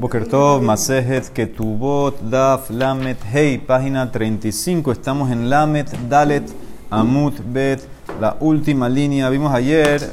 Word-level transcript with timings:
Boker 0.00 0.26
Tov, 0.26 0.62
Masejet, 0.62 1.30
Ketubot, 1.30 2.18
Daf, 2.22 2.70
Lamet, 2.70 3.18
Hey, 3.30 3.58
página 3.58 4.10
35. 4.10 4.92
Estamos 4.92 5.30
en 5.30 5.50
Lamet, 5.50 5.90
Dalet, 6.08 6.50
Amut, 6.88 7.34
Bet, 7.44 7.82
la 8.18 8.34
última 8.40 8.88
línea. 8.88 9.28
Vimos 9.28 9.52
ayer 9.52 10.10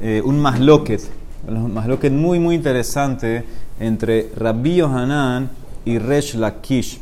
eh, 0.00 0.22
un 0.24 0.40
masloquet, 0.40 1.02
un 1.46 1.74
masloquet 1.74 2.10
muy, 2.10 2.38
muy 2.38 2.54
interesante 2.54 3.44
entre 3.78 4.30
Rabbi 4.34 4.76
Yohanan 4.76 5.50
y 5.84 5.98
Resh 5.98 6.34
Lakish. 6.34 6.98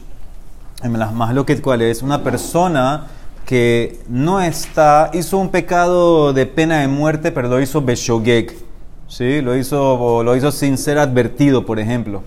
Las 0.83 1.15
masloquet, 1.15 1.61
¿cuál 1.61 1.83
es? 1.83 2.03
Una 2.03 2.25
persona 2.25 3.07
que 3.45 4.01
no 4.09 4.41
está, 4.41 5.13
hizo 5.15 5.39
un 5.39 5.51
pecado 5.51 6.33
de 6.33 6.47
pena 6.47 6.81
de 6.81 6.89
muerte, 6.89 7.31
pero 7.31 7.47
lo 7.47 7.61
hizo 7.61 7.83
Beshogek 7.83 8.66
¿sí? 9.09 9.41
Lo 9.41 9.57
hizo, 9.57 10.23
lo 10.23 10.37
hizo 10.37 10.51
sin 10.53 10.79
ser 10.79 10.99
advertido, 10.99 11.65
por 11.65 11.79
ejemplo. 11.79 12.23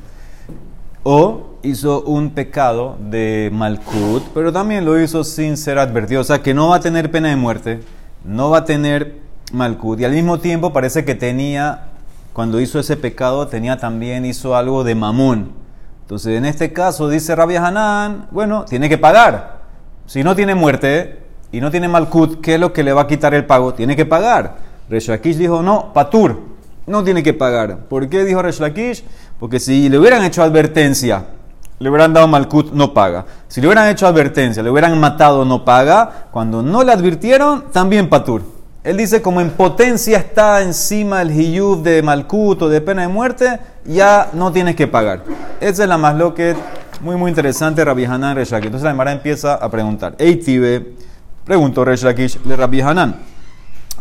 O 1.04 1.58
hizo 1.64 2.02
un 2.04 2.32
pecado 2.32 2.98
de 3.00 3.50
Malkut, 3.54 4.24
pero 4.34 4.52
también 4.52 4.86
lo 4.86 5.02
hizo 5.02 5.24
sin 5.24 5.58
ser 5.58 5.80
advertido. 5.80 6.22
O 6.22 6.24
sea, 6.24 6.42
que 6.42 6.54
no 6.54 6.70
va 6.70 6.78
a 6.78 6.80
tener 6.80 7.12
pena 7.12 7.30
de 7.30 7.36
muerte, 7.36 7.82
no 8.24 8.50
va 8.50 8.60
a 8.60 8.66
tener 8.66 9.18
Malkut. 9.54 10.00
Y 10.00 10.06
al 10.06 10.12
mismo 10.12 10.40
tiempo 10.40 10.74
parece 10.74 11.06
que 11.06 11.16
tenía, 11.16 11.88
cuando 12.34 12.60
hizo 12.60 12.80
ese 12.80 12.98
pecado, 12.98 13.48
tenía 13.48 13.78
también, 13.78 14.26
hizo 14.26 14.56
algo 14.56 14.84
de 14.84 14.96
mamón. 14.96 15.52
Entonces, 16.02 16.38
en 16.38 16.46
este 16.46 16.74
caso, 16.74 17.08
dice 17.08 17.36
Rabia 17.36 17.66
Hanan, 17.66 18.28
bueno, 18.32 18.66
tiene 18.66 18.90
que 18.90 18.98
pagar. 18.98 19.60
Si 20.06 20.24
no 20.24 20.36
tiene 20.36 20.56
muerte 20.56 21.20
y 21.52 21.62
no 21.62 21.70
tiene 21.70 21.88
Malkut, 21.88 22.42
¿qué 22.42 22.56
es 22.56 22.60
lo 22.60 22.74
que 22.74 22.84
le 22.84 22.94
va 22.94 23.02
a 23.02 23.08
quitar 23.08 23.34
el 23.34 23.46
pago? 23.46 23.74
Tiene 23.74 23.96
que 23.96 24.06
pagar. 24.06 24.58
Reshakish 24.90 25.38
dijo, 25.38 25.62
no, 25.62 25.94
Patur 25.94 26.59
no 26.90 27.04
tiene 27.04 27.24
que 27.24 27.34
pagar. 27.34 27.86
¿Por 27.88 28.10
qué 28.10 28.26
dijo 28.26 28.42
Resh 28.42 28.60
Lakish? 28.60 29.04
Porque 29.40 29.60
si 29.60 29.88
le 29.88 29.98
hubieran 29.98 30.24
hecho 30.24 30.44
advertencia, 30.44 31.26
le 31.80 31.90
hubieran 31.90 32.14
dado 32.14 32.28
Malkut, 32.28 32.74
no 32.74 32.94
paga. 32.94 33.26
Si 33.48 33.62
le 33.62 33.68
hubieran 33.68 33.88
hecho 33.88 34.06
advertencia, 34.06 34.62
le 34.62 34.70
hubieran 34.70 35.00
matado, 35.00 35.46
no 35.46 35.64
paga. 35.64 36.28
Cuando 36.32 36.62
no 36.62 36.84
le 36.84 36.92
advirtieron, 36.92 37.72
también 37.72 38.10
Patur. 38.10 38.42
Él 38.84 38.98
dice, 38.98 39.22
como 39.22 39.40
en 39.40 39.52
potencia 39.52 40.18
está 40.18 40.62
encima 40.62 41.22
el 41.22 41.32
hiyub 41.32 41.84
de 41.84 42.02
Malkut 42.02 42.62
o 42.62 42.70
de 42.70 42.82
pena 42.82 43.04
de 43.04 43.08
muerte, 43.08 43.60
ya 43.86 44.30
no 44.34 44.52
tienes 44.52 44.76
que 44.76 44.88
pagar. 44.88 45.24
Esa 45.60 45.84
es 45.84 45.90
la 45.90 45.98
más 45.98 46.16
que 46.34 46.56
muy 47.02 47.16
muy 47.16 47.30
interesante, 47.30 47.84
Rabbi 47.86 48.06
Hanan 48.06 48.36
Resh 48.36 48.52
Lakish. 48.52 48.66
Entonces 48.66 48.84
la 48.84 48.92
Emara 48.92 49.12
empieza 49.12 49.56
a 49.56 49.70
preguntar. 49.70 50.16
Tibe, 50.16 50.96
preguntó 51.46 51.86
Resh 51.86 52.04
Lakish 52.04 52.40
de 52.42 52.56
Rabbi 52.56 52.82
Hanan. 52.82 53.16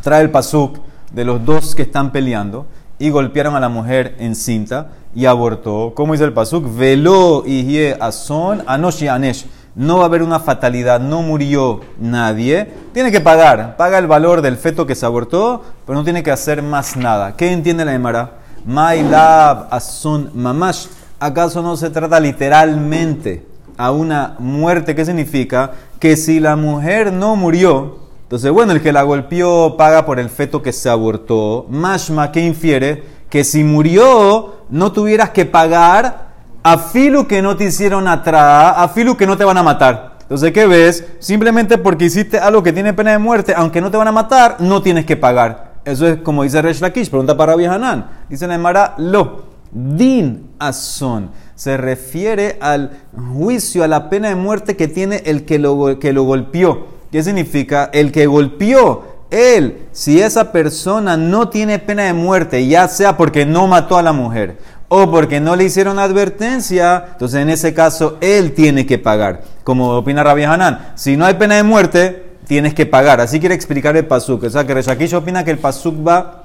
Trae 0.03 0.23
el 0.23 0.31
pasuk 0.31 0.79
de 1.13 1.25
los 1.25 1.45
dos 1.45 1.75
que 1.75 1.83
están 1.83 2.11
peleando 2.11 2.67
y 2.99 3.11
golpearon 3.11 3.55
a 3.55 3.61
la 3.61 3.69
mujer 3.69 4.17
encinta 4.19 4.89
y 5.15 5.27
abortó. 5.27 5.93
¿Cómo 5.95 6.13
dice 6.13 6.25
el 6.25 6.33
pasuk? 6.33 6.77
Velo 6.77 7.45
y 7.47 7.87
ason 8.01 8.63
anoshi 8.67 9.09
anesh. 9.09 9.47
No 9.75 9.99
va 9.99 10.05
a 10.05 10.07
haber 10.07 10.23
una 10.23 10.41
fatalidad, 10.41 10.99
no 10.99 11.23
murió 11.23 11.81
nadie. 12.01 12.69
Tiene 12.93 13.13
que 13.13 13.21
pagar, 13.21 13.77
paga 13.77 13.99
el 13.99 14.09
valor 14.09 14.43
del 14.43 14.57
feto 14.57 14.87
que 14.87 14.97
se 14.97 15.07
abortó, 15.07 15.63
pero 15.87 15.97
no 15.97 16.05
tiene 16.05 16.25
que 16.25 16.33
hacer 16.33 16.63
más 16.63 16.97
nada. 16.97 17.37
¿Qué 17.37 17.53
entiende 17.53 17.85
la 17.85 17.95
Emara? 17.95 18.39
My 18.65 19.03
love 19.03 19.69
ason 19.71 20.33
mamash. 20.35 20.87
¿Acaso 21.21 21.63
no 21.63 21.77
se 21.77 21.91
trata 21.91 22.19
literalmente 22.19 23.47
a 23.77 23.93
una 23.93 24.35
muerte? 24.41 24.97
¿Qué 24.97 25.05
significa? 25.05 25.73
Que 26.01 26.17
si 26.17 26.41
la 26.41 26.57
mujer 26.57 27.13
no 27.13 27.37
murió, 27.37 28.08
entonces, 28.29 28.51
bueno, 28.51 28.73
el 28.73 28.83
que 28.83 28.93
la 28.93 29.05
golpeó 29.05 29.79
paga 29.79 30.05
por 30.05 30.21
el 30.21 30.29
feto 30.29 30.61
que 30.61 30.71
se 30.71 30.91
abortó. 30.91 31.65
Mashma, 31.71 32.31
que 32.31 32.45
infiere? 32.45 33.03
Que 33.31 33.43
si 33.43 33.65
murió, 33.65 34.57
no 34.69 34.93
tuvieras 34.93 35.31
que 35.31 35.47
pagar 35.47 36.29
a 36.63 36.77
filu 36.77 37.27
que 37.27 37.41
no 37.41 37.57
te 37.57 37.65
hicieron 37.65 38.07
atrás, 38.07 38.75
a 38.77 38.87
filu 38.89 39.17
que 39.17 39.27
no 39.27 39.39
te 39.39 39.45
van 39.45 39.57
a 39.57 39.63
matar. 39.63 40.19
Entonces, 40.21 40.53
¿qué 40.53 40.67
ves? 40.67 41.07
Simplemente 41.21 41.79
porque 41.79 42.05
hiciste 42.05 42.39
algo 42.39 42.63
que 42.63 42.75
tiene 42.75 42.93
pena 42.93 43.13
de 43.13 43.19
muerte, 43.19 43.55
aunque 43.57 43.81
no 43.81 43.91
te 43.91 43.97
van 43.97 44.09
a 44.09 44.13
matar, 44.13 44.57
no 44.59 44.83
tienes 44.83 45.07
que 45.07 45.17
pagar. 45.17 45.77
Eso 45.87 46.07
es 46.07 46.19
como 46.19 46.43
dice 46.43 46.61
Resh 46.61 46.83
Lakish, 46.83 47.09
pregunta 47.09 47.35
para 47.35 47.55
Hanan. 47.55 48.11
Dice 48.29 48.47
Nemara, 48.47 48.95
lo, 48.99 49.45
din 49.73 50.51
ason. 50.59 51.31
Se 51.55 51.79
refiere 51.79 52.59
al 52.61 52.91
juicio, 53.33 53.85
a 53.85 53.89
la 53.89 54.11
pena 54.11 54.29
de 54.29 54.35
muerte 54.35 54.77
que 54.77 54.87
tiene 54.87 55.23
el 55.25 55.47
que 55.47 55.59
lo, 55.59 55.99
que 55.99 56.13
lo 56.13 56.25
golpeó. 56.25 56.98
¿Qué 57.11 57.23
significa? 57.23 57.91
El 57.93 58.13
que 58.13 58.27
golpeó, 58.27 59.05
él, 59.31 59.89
si 59.93 60.21
esa 60.21 60.53
persona 60.53 61.17
no 61.17 61.49
tiene 61.49 61.79
pena 61.79 62.05
de 62.05 62.13
muerte, 62.13 62.67
ya 62.67 62.89
sea 62.89 63.17
porque 63.17 63.45
no 63.47 63.67
mató 63.67 63.99
a 63.99 64.03
la 64.03 64.13
mujer 64.13 64.59
o 64.89 65.11
porque 65.11 65.39
no 65.39 65.55
le 65.55 65.65
hicieron 65.65 65.99
advertencia, 65.99 67.05
entonces 67.13 67.43
en 67.43 67.51
ese 67.51 67.75
caso 67.75 68.17
él 68.21 68.53
tiene 68.53 68.87
que 68.87 68.99
pagar. 68.99 69.43
Como 69.65 69.91
opina 69.91 70.23
Rabbi 70.23 70.45
Hanan, 70.45 70.93
si 70.95 71.17
no 71.17 71.27
hay 71.27 71.35
pena 71.35 71.57
de 71.57 71.63
muerte, 71.63 72.25
tienes 72.47 72.73
que 72.73 72.87
pagar. 72.87 73.21
Así 73.21 73.39
quiere 73.39 73.55
explicar 73.55 73.97
el 73.97 74.07
pasuk. 74.07 74.45
O 74.45 74.51
sea, 74.51 74.67
que 74.67 74.73
Reshakish 74.73 75.15
opina 75.15 75.45
que 75.45 75.51
el 75.51 75.59
pasuk 75.59 76.07
va 76.07 76.45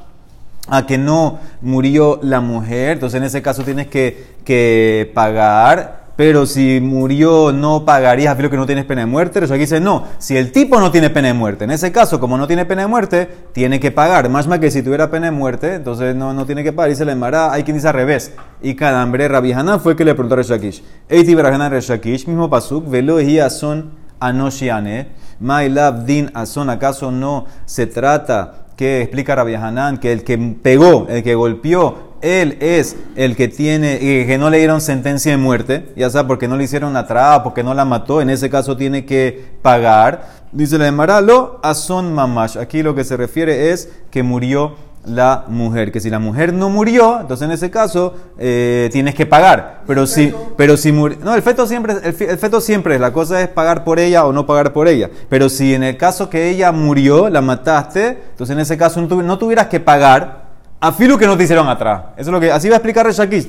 a 0.68 0.85
que 0.85 0.97
no 0.97 1.40
murió 1.62 2.19
la 2.22 2.40
mujer, 2.40 2.91
entonces 2.91 3.18
en 3.18 3.25
ese 3.25 3.41
caso 3.41 3.63
tienes 3.63 3.88
que, 3.88 4.35
que 4.46 5.12
pagar 5.13 6.03
pero 6.16 6.46
si 6.46 6.79
murió 6.81 7.51
no 7.51 7.85
pagarías 7.85 8.38
a 8.38 8.50
que 8.50 8.57
no 8.57 8.66
tienes 8.66 8.85
pena 8.85 9.01
de 9.01 9.07
muerte. 9.07 9.44
Eso 9.44 9.53
aquí 9.53 9.62
dice, 9.62 9.79
no, 9.79 10.03
si 10.19 10.38
el 10.38 10.51
tipo 10.51 10.79
no 10.79 10.91
tiene 10.91 11.09
pena 11.09 11.29
de 11.29 11.34
muerte, 11.34 11.63
en 11.63 11.72
ese 11.72 11.91
caso, 11.91 12.19
como 12.19 12.38
no 12.38 12.47
tiene 12.47 12.66
pena 12.66 12.84
de 12.84 12.88
muerte, 12.88 13.29
tiene 13.53 13.79
que 13.79 13.91
pagar. 13.91 14.29
Más 14.29 14.47
más 14.47 14.59
que 14.59 14.69
si 14.69 14.84
tuviera 14.84 15.09
pena 15.09 15.28
de 15.28 15.31
muerte, 15.31 15.75
entonces 15.75 16.16
no, 16.16 16.34
no 16.34 16.46
tiene 16.46 16.63
que 16.63 16.73
pagar. 16.73 16.91
Y 16.91 16.96
se 16.96 17.06
le 17.06 17.13
embará, 17.13 17.52
hay 17.52 17.63
quien 17.63 17.78
dice 17.78 17.88
al 17.88 17.96
revés. 17.96 18.34
Y 18.62 18.75
Kadambre 18.75 19.28
Rabijana 19.28 19.79
fue 19.79 19.96
que 19.96 20.06
le 20.06 20.13
preguntó 20.13 20.35
a 20.35 20.38
Reshakish. 20.38 20.84
Eiti 21.09 21.34
Barajana 21.35 21.69
Reshakish, 21.69 22.28
mismo 22.28 22.50
pasuk, 22.50 22.90
velo 22.90 23.19
y 23.19 23.40
son 23.50 23.91
anoshiane. 24.19 25.07
My 25.40 25.68
love 25.68 26.06
din 26.06 26.31
ason, 26.34 26.69
¿acaso 26.69 27.12
no 27.12 27.46
se 27.66 27.88
trata 27.88 28.68
que 28.75 29.02
explica 29.02 29.35
Rabbi 29.35 29.56
Hanan 29.56 29.97
que 29.97 30.12
el 30.12 30.23
que 30.23 30.38
pegó, 30.38 31.07
el 31.09 31.23
que 31.23 31.35
golpeó, 31.35 32.12
él 32.23 32.57
es 32.61 32.95
el 33.16 33.35
que 33.35 33.47
tiene, 33.47 34.00
que 34.00 34.38
no 34.39 34.50
le 34.50 34.57
dieron 34.57 34.81
sentencia 34.81 35.31
de 35.31 35.38
muerte, 35.38 35.91
ya 35.95 36.09
sea 36.09 36.25
porque 36.25 36.47
no 36.47 36.57
le 36.57 36.63
hicieron 36.63 36.95
atrás, 36.95 37.41
porque 37.44 37.63
no 37.63 37.73
la 37.73 37.85
mató, 37.85 38.22
en 38.22 38.29
ese 38.29 38.50
caso 38.50 38.78
tiene 38.78 39.06
que 39.06 39.45
pagar. 39.61 40.44
Dice 40.51 40.78
la 40.78 40.85
de 40.85 40.91
Maralo, 40.91 41.59
son 41.73 42.13
mamash. 42.13 42.57
Aquí 42.57 42.81
lo 42.81 42.95
que 42.95 43.03
se 43.03 43.17
refiere 43.17 43.72
es 43.72 43.89
que 44.09 44.23
murió 44.23 44.75
la 45.06 45.45
mujer. 45.47 45.91
Que 45.91 46.00
si 46.00 46.09
la 46.09 46.19
mujer 46.19 46.53
no 46.53 46.69
murió, 46.69 47.19
entonces 47.19 47.45
en 47.45 47.51
ese 47.51 47.69
caso 47.69 48.13
eh, 48.38 48.90
tienes 48.91 49.16
que 49.16 49.25
pagar. 49.25 49.81
Pero 49.85 50.07
si, 50.07 50.34
pero 50.55 50.78
si 50.78 50.91
murió, 50.91 51.17
no, 51.23 51.35
el 51.35 51.41
feto 51.41 51.67
siempre, 51.67 51.95
el, 52.03 52.13
feto 52.13 52.61
siempre, 52.61 53.00
la 53.00 53.11
cosa 53.11 53.41
es 53.41 53.47
pagar 53.47 53.84
por 53.84 54.00
ella 54.00 54.25
o 54.25 54.31
no 54.31 54.45
pagar 54.45 54.73
por 54.73 54.88
ella. 54.88 55.09
Pero 55.29 55.50
si 55.50 55.73
en 55.73 55.84
el 55.84 55.97
caso 55.97 56.29
que 56.29 56.50
ella 56.50 56.72
murió, 56.72 57.29
la 57.29 57.41
mataste, 57.41 58.19
entonces 58.31 58.53
en 58.53 58.59
ese 58.59 58.78
caso 58.78 59.01
no 59.01 59.38
tuvieras 59.38 59.67
que 59.67 59.79
pagar 59.79 60.42
a 60.83 60.91
filo 60.91 61.17
que 61.17 61.25
no 61.25 61.38
te 61.38 61.45
hicieron 61.45 61.69
atrás. 61.69 62.07
Eso 62.17 62.29
es 62.29 62.33
lo 62.33 62.41
que, 62.41 62.51
así 62.51 62.67
va 62.67 62.75
a 62.75 62.77
explicar 62.79 63.05
Reshakish. 63.05 63.47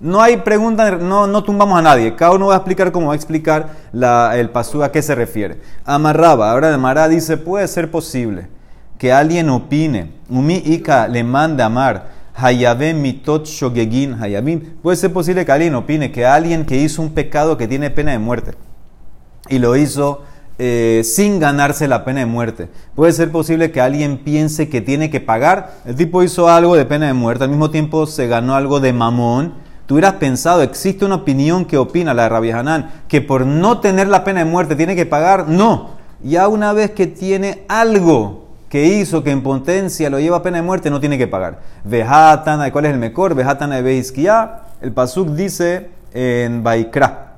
No 0.00 0.22
hay 0.22 0.38
pregunta, 0.38 0.92
no, 0.92 1.26
no 1.26 1.44
tumbamos 1.44 1.78
a 1.78 1.82
nadie. 1.82 2.16
Cada 2.16 2.32
uno 2.32 2.46
va 2.46 2.54
a 2.54 2.56
explicar 2.56 2.90
cómo 2.90 3.08
va 3.08 3.12
a 3.12 3.16
explicar 3.16 3.68
la, 3.92 4.38
el 4.38 4.48
pasú 4.48 4.82
a 4.82 4.90
qué 4.90 5.02
se 5.02 5.14
refiere. 5.14 5.60
Amarraba, 5.84 6.50
ahora 6.50 6.70
de 6.70 6.78
Mará 6.78 7.08
dice, 7.08 7.36
puede 7.36 7.68
ser 7.68 7.90
posible 7.90 8.48
que 8.96 9.12
alguien 9.12 9.50
opine, 9.50 10.14
Umi 10.30 10.62
Ika 10.64 11.08
le 11.08 11.22
manda 11.22 11.66
amar, 11.66 12.08
Hayabem 12.34 13.02
mitot 13.02 13.44
shogegin 13.44 14.14
hayabim. 14.14 14.60
Puede 14.82 14.96
ser 14.96 15.12
posible 15.12 15.44
que 15.44 15.52
alguien 15.52 15.74
opine 15.74 16.10
que 16.10 16.24
alguien 16.24 16.64
que 16.64 16.78
hizo 16.78 17.02
un 17.02 17.12
pecado 17.12 17.58
que 17.58 17.68
tiene 17.68 17.90
pena 17.90 18.12
de 18.12 18.18
muerte 18.18 18.52
y 19.50 19.58
lo 19.58 19.76
hizo 19.76 20.22
eh, 20.58 21.02
sin 21.04 21.40
ganarse 21.40 21.88
la 21.88 22.04
pena 22.04 22.20
de 22.20 22.26
muerte. 22.26 22.68
Puede 22.94 23.12
ser 23.12 23.30
posible 23.30 23.70
que 23.70 23.80
alguien 23.80 24.18
piense 24.18 24.68
que 24.68 24.80
tiene 24.80 25.10
que 25.10 25.20
pagar. 25.20 25.74
El 25.86 25.96
tipo 25.96 26.22
hizo 26.22 26.48
algo 26.48 26.76
de 26.76 26.84
pena 26.84 27.06
de 27.06 27.14
muerte, 27.14 27.44
al 27.44 27.50
mismo 27.50 27.70
tiempo 27.70 28.06
se 28.06 28.26
ganó 28.26 28.54
algo 28.54 28.78
de 28.80 28.92
mamón. 28.92 29.54
Tú 29.86 29.94
hubieras 29.94 30.14
pensado, 30.14 30.62
existe 30.62 31.04
una 31.04 31.16
opinión 31.16 31.64
que 31.64 31.78
opina 31.78 32.14
la 32.14 32.24
de 32.24 32.28
Rabbi 32.28 32.50
Hanan, 32.50 32.90
que 33.08 33.20
por 33.20 33.46
no 33.46 33.80
tener 33.80 34.08
la 34.08 34.24
pena 34.24 34.44
de 34.44 34.50
muerte 34.50 34.76
tiene 34.76 34.94
que 34.94 35.06
pagar. 35.06 35.48
No, 35.48 35.90
ya 36.22 36.48
una 36.48 36.72
vez 36.72 36.92
que 36.92 37.06
tiene 37.06 37.64
algo 37.68 38.48
que 38.68 38.86
hizo 38.86 39.22
que 39.22 39.30
en 39.30 39.42
potencia 39.42 40.08
lo 40.08 40.20
lleva 40.20 40.38
a 40.38 40.42
pena 40.42 40.58
de 40.58 40.62
muerte, 40.62 40.90
no 40.90 41.00
tiene 41.00 41.18
que 41.18 41.26
pagar. 41.26 41.60
Vejatana, 41.84 42.70
¿cuál 42.72 42.86
es 42.86 42.92
el 42.92 42.98
mejor? 42.98 43.34
Vejatana 43.34 43.76
de 43.76 43.82
Beiskia. 43.82 44.60
El 44.80 44.92
Pasuk 44.92 45.28
dice 45.30 45.90
en 46.14 46.62
Baikra 46.62 47.31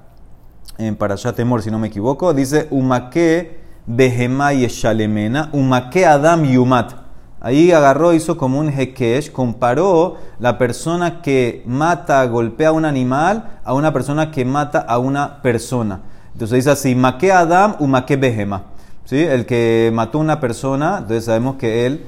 en 0.78 0.96
Parashat 0.96 1.36
Temor, 1.36 1.62
si 1.62 1.70
no 1.70 1.78
me 1.78 1.88
equivoco, 1.88 2.34
dice 2.34 2.68
Umake 2.70 3.58
Behema 3.86 4.54
y 4.54 4.66
Shalemena, 4.66 5.50
Umake 5.52 6.06
Adam 6.06 6.44
Yumat. 6.44 6.92
Ahí 7.40 7.72
agarró, 7.72 8.14
hizo 8.14 8.38
como 8.38 8.58
un 8.58 8.70
hekesh, 8.70 9.30
comparó 9.30 10.16
la 10.38 10.56
persona 10.56 11.20
que 11.20 11.62
mata, 11.66 12.24
golpea 12.24 12.70
a 12.70 12.72
un 12.72 12.86
animal 12.86 13.58
a 13.64 13.74
una 13.74 13.92
persona 13.92 14.30
que 14.30 14.46
mata 14.46 14.78
a 14.78 14.98
una 14.98 15.42
persona. 15.42 16.00
Entonces 16.32 16.56
dice 16.56 16.70
así, 16.70 16.94
Make 16.94 17.30
Adam, 17.30 17.76
Umake 17.80 18.16
Behema. 18.16 18.62
¿Sí? 19.04 19.20
El 19.20 19.44
que 19.44 19.90
mató 19.92 20.18
a 20.18 20.20
una 20.22 20.40
persona, 20.40 20.96
entonces 21.00 21.26
sabemos 21.26 21.56
que 21.56 21.84
él 21.84 22.06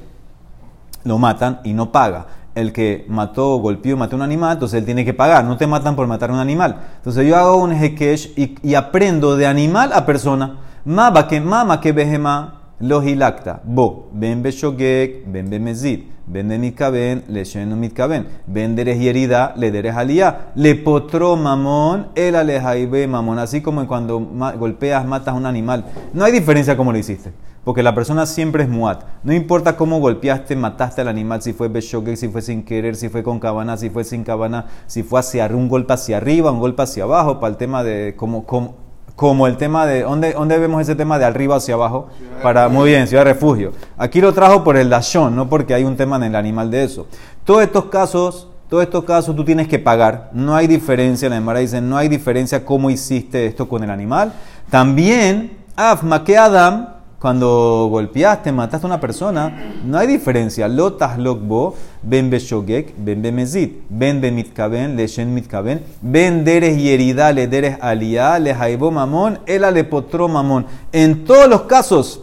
lo 1.03 1.19
matan 1.19 1.59
y 1.63 1.73
no 1.73 1.91
paga. 1.91 2.25
El 2.57 2.73
que 2.73 3.05
mató, 3.07 3.57
golpeó, 3.57 3.95
mató 3.95 4.15
un 4.15 4.23
animal, 4.23 4.53
entonces 4.53 4.79
él 4.79 4.85
tiene 4.85 5.05
que 5.05 5.13
pagar. 5.13 5.45
No 5.45 5.57
te 5.57 5.67
matan 5.67 5.95
por 5.95 6.07
matar 6.07 6.31
un 6.31 6.39
animal. 6.39 6.81
Entonces 6.97 7.27
yo 7.27 7.37
hago 7.37 7.57
un 7.57 7.71
hekesh 7.71 8.33
y, 8.35 8.73
aprendo 8.73 9.37
de 9.37 9.45
animal 9.45 9.91
a 9.93 10.05
persona. 10.05 10.57
Mama 10.83 11.27
que 11.27 11.39
mama 11.39 11.79
que 11.79 11.91
behema 11.91 12.61
lo 12.79 13.03
hilakta. 13.03 13.61
Bo, 13.63 14.09
ben 14.11 14.41
beshogek, 14.41 15.31
ben 15.31 15.63
mezid, 15.63 15.99
ben 16.25 16.47
mitkaben, 16.59 17.25
le 17.27 17.43
mitkaben. 17.75 18.25
Ben 18.47 18.75
deres 18.75 18.97
yerida, 18.97 19.53
le 19.55 19.71
deres 19.71 19.95
aliyah. 19.95 20.51
Le 20.55 20.75
potro 20.75 21.35
mamón, 21.35 22.07
el 22.15 22.35
alejaibe 22.35 23.07
mamón. 23.07 23.37
Así 23.37 23.61
como 23.61 23.85
cuando 23.87 24.19
golpeas, 24.57 25.05
matas 25.05 25.35
un 25.35 25.45
animal. 25.45 25.85
No 26.13 26.25
hay 26.25 26.31
diferencia 26.31 26.75
como 26.75 26.91
lo 26.91 26.97
hiciste. 26.97 27.31
Porque 27.67 27.83
la 27.83 27.93
persona 27.93 28.25
siempre 28.25 28.63
es 28.63 28.69
muat. 28.69 29.03
No 29.23 29.33
importa 29.33 29.75
cómo 29.75 29.99
golpeaste, 29.99 30.55
mataste 30.55 31.01
al 31.01 31.09
animal, 31.09 31.41
si 31.41 31.51
fue 31.51 31.67
beshogek, 31.67 32.15
si 32.15 32.29
fue 32.29 32.41
sin 32.41 32.63
querer, 32.63 32.95
si 32.95 33.09
fue 33.09 33.23
con 33.23 33.41
cabana, 33.41 33.75
si 33.75 33.89
fue 33.89 34.05
sin 34.05 34.23
cabana, 34.23 34.67
si 34.85 35.03
fue 35.03 35.19
hacia 35.19 35.45
un 35.47 35.67
golpe 35.67 35.91
hacia 35.91 36.15
arriba, 36.15 36.49
un 36.49 36.61
golpe 36.61 36.83
hacia 36.83 37.03
abajo, 37.03 37.41
para 37.41 37.51
el 37.51 37.57
tema 37.57 37.83
de 37.83 38.15
cómo, 38.15 38.45
cómo, 38.45 38.75
como 39.17 39.47
el 39.47 39.57
tema 39.57 39.85
de, 39.85 40.03
¿dónde, 40.03 40.31
¿dónde 40.31 40.57
vemos 40.59 40.81
ese 40.81 40.95
tema 40.95 41.19
de 41.19 41.25
arriba 41.25 41.57
hacia 41.57 41.73
abajo? 41.73 42.07
Para, 42.41 42.69
muy 42.69 42.91
bien, 42.91 43.05
ciudad 43.05 43.25
de 43.25 43.33
refugio. 43.33 43.73
Aquí 43.97 44.21
lo 44.21 44.31
trajo 44.31 44.63
por 44.63 44.77
el 44.77 44.89
dashon, 44.89 45.35
no 45.35 45.49
porque 45.49 45.73
hay 45.73 45.83
un 45.83 45.97
tema 45.97 46.15
en 46.15 46.23
el 46.23 46.35
animal 46.37 46.71
de 46.71 46.85
eso. 46.85 47.05
Todos 47.43 47.63
estos 47.63 47.87
casos, 47.87 48.47
todos 48.69 48.83
estos 48.83 49.03
casos 49.03 49.35
tú 49.35 49.43
tienes 49.43 49.67
que 49.67 49.77
pagar. 49.77 50.29
No 50.31 50.55
hay 50.55 50.67
diferencia, 50.67 51.27
la 51.27 51.35
Emara 51.35 51.59
dice, 51.59 51.81
no 51.81 51.97
hay 51.97 52.07
diferencia 52.07 52.63
cómo 52.63 52.89
hiciste 52.89 53.45
esto 53.45 53.67
con 53.67 53.83
el 53.83 53.89
animal. 53.89 54.31
También, 54.69 55.57
afma 55.75 56.23
que 56.23 56.37
Adam, 56.37 56.95
cuando 57.19 57.87
golpeaste, 57.89 58.51
mataste 58.51 58.85
a 58.85 58.89
una 58.89 58.99
persona, 58.99 59.73
no 59.83 59.97
hay 59.97 60.05
diferencia. 60.05 60.67
Lotas 60.67 61.17
lokbo, 61.17 61.75
ben 62.03 62.29
beshogek, 62.29 62.93
ben 62.95 63.23
bemezid, 63.23 63.71
ben 63.89 64.21
bemitkaben, 64.21 64.95
leshen 64.95 65.33
mitkaben, 65.33 65.83
ben 66.01 66.45
deres 66.45 66.77
yerida, 66.77 67.31
le 67.31 67.47
deres 67.47 67.79
aliyah, 67.81 68.37
le 68.37 68.53
jaibo 68.53 68.91
mamón, 68.91 69.39
ela 69.47 69.71
le 69.71 69.83
potro 69.83 70.27
mamón. 70.27 70.67
En 70.91 71.25
todos 71.25 71.49
los 71.49 71.61
casos 71.63 72.21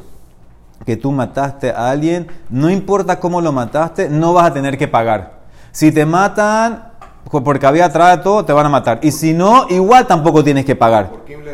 que 0.86 0.96
tú 0.96 1.10
mataste 1.10 1.70
a 1.70 1.90
alguien, 1.90 2.28
no 2.48 2.70
importa 2.70 3.18
cómo 3.18 3.40
lo 3.40 3.50
mataste, 3.50 4.08
no 4.08 4.32
vas 4.32 4.46
a 4.46 4.54
tener 4.54 4.78
que 4.78 4.86
pagar. 4.86 5.40
Si 5.72 5.90
te 5.90 6.06
matan 6.06 6.92
porque 7.28 7.66
había 7.66 7.90
trato, 7.90 8.44
te 8.44 8.52
van 8.52 8.66
a 8.66 8.68
matar. 8.68 9.00
Y 9.02 9.10
si 9.10 9.32
no, 9.32 9.66
igual 9.70 10.06
tampoco 10.06 10.44
tienes 10.44 10.64
que 10.64 10.76
pagar. 10.76 11.10
¿Por 11.10 11.24
quién 11.24 11.44
le? 11.44 11.52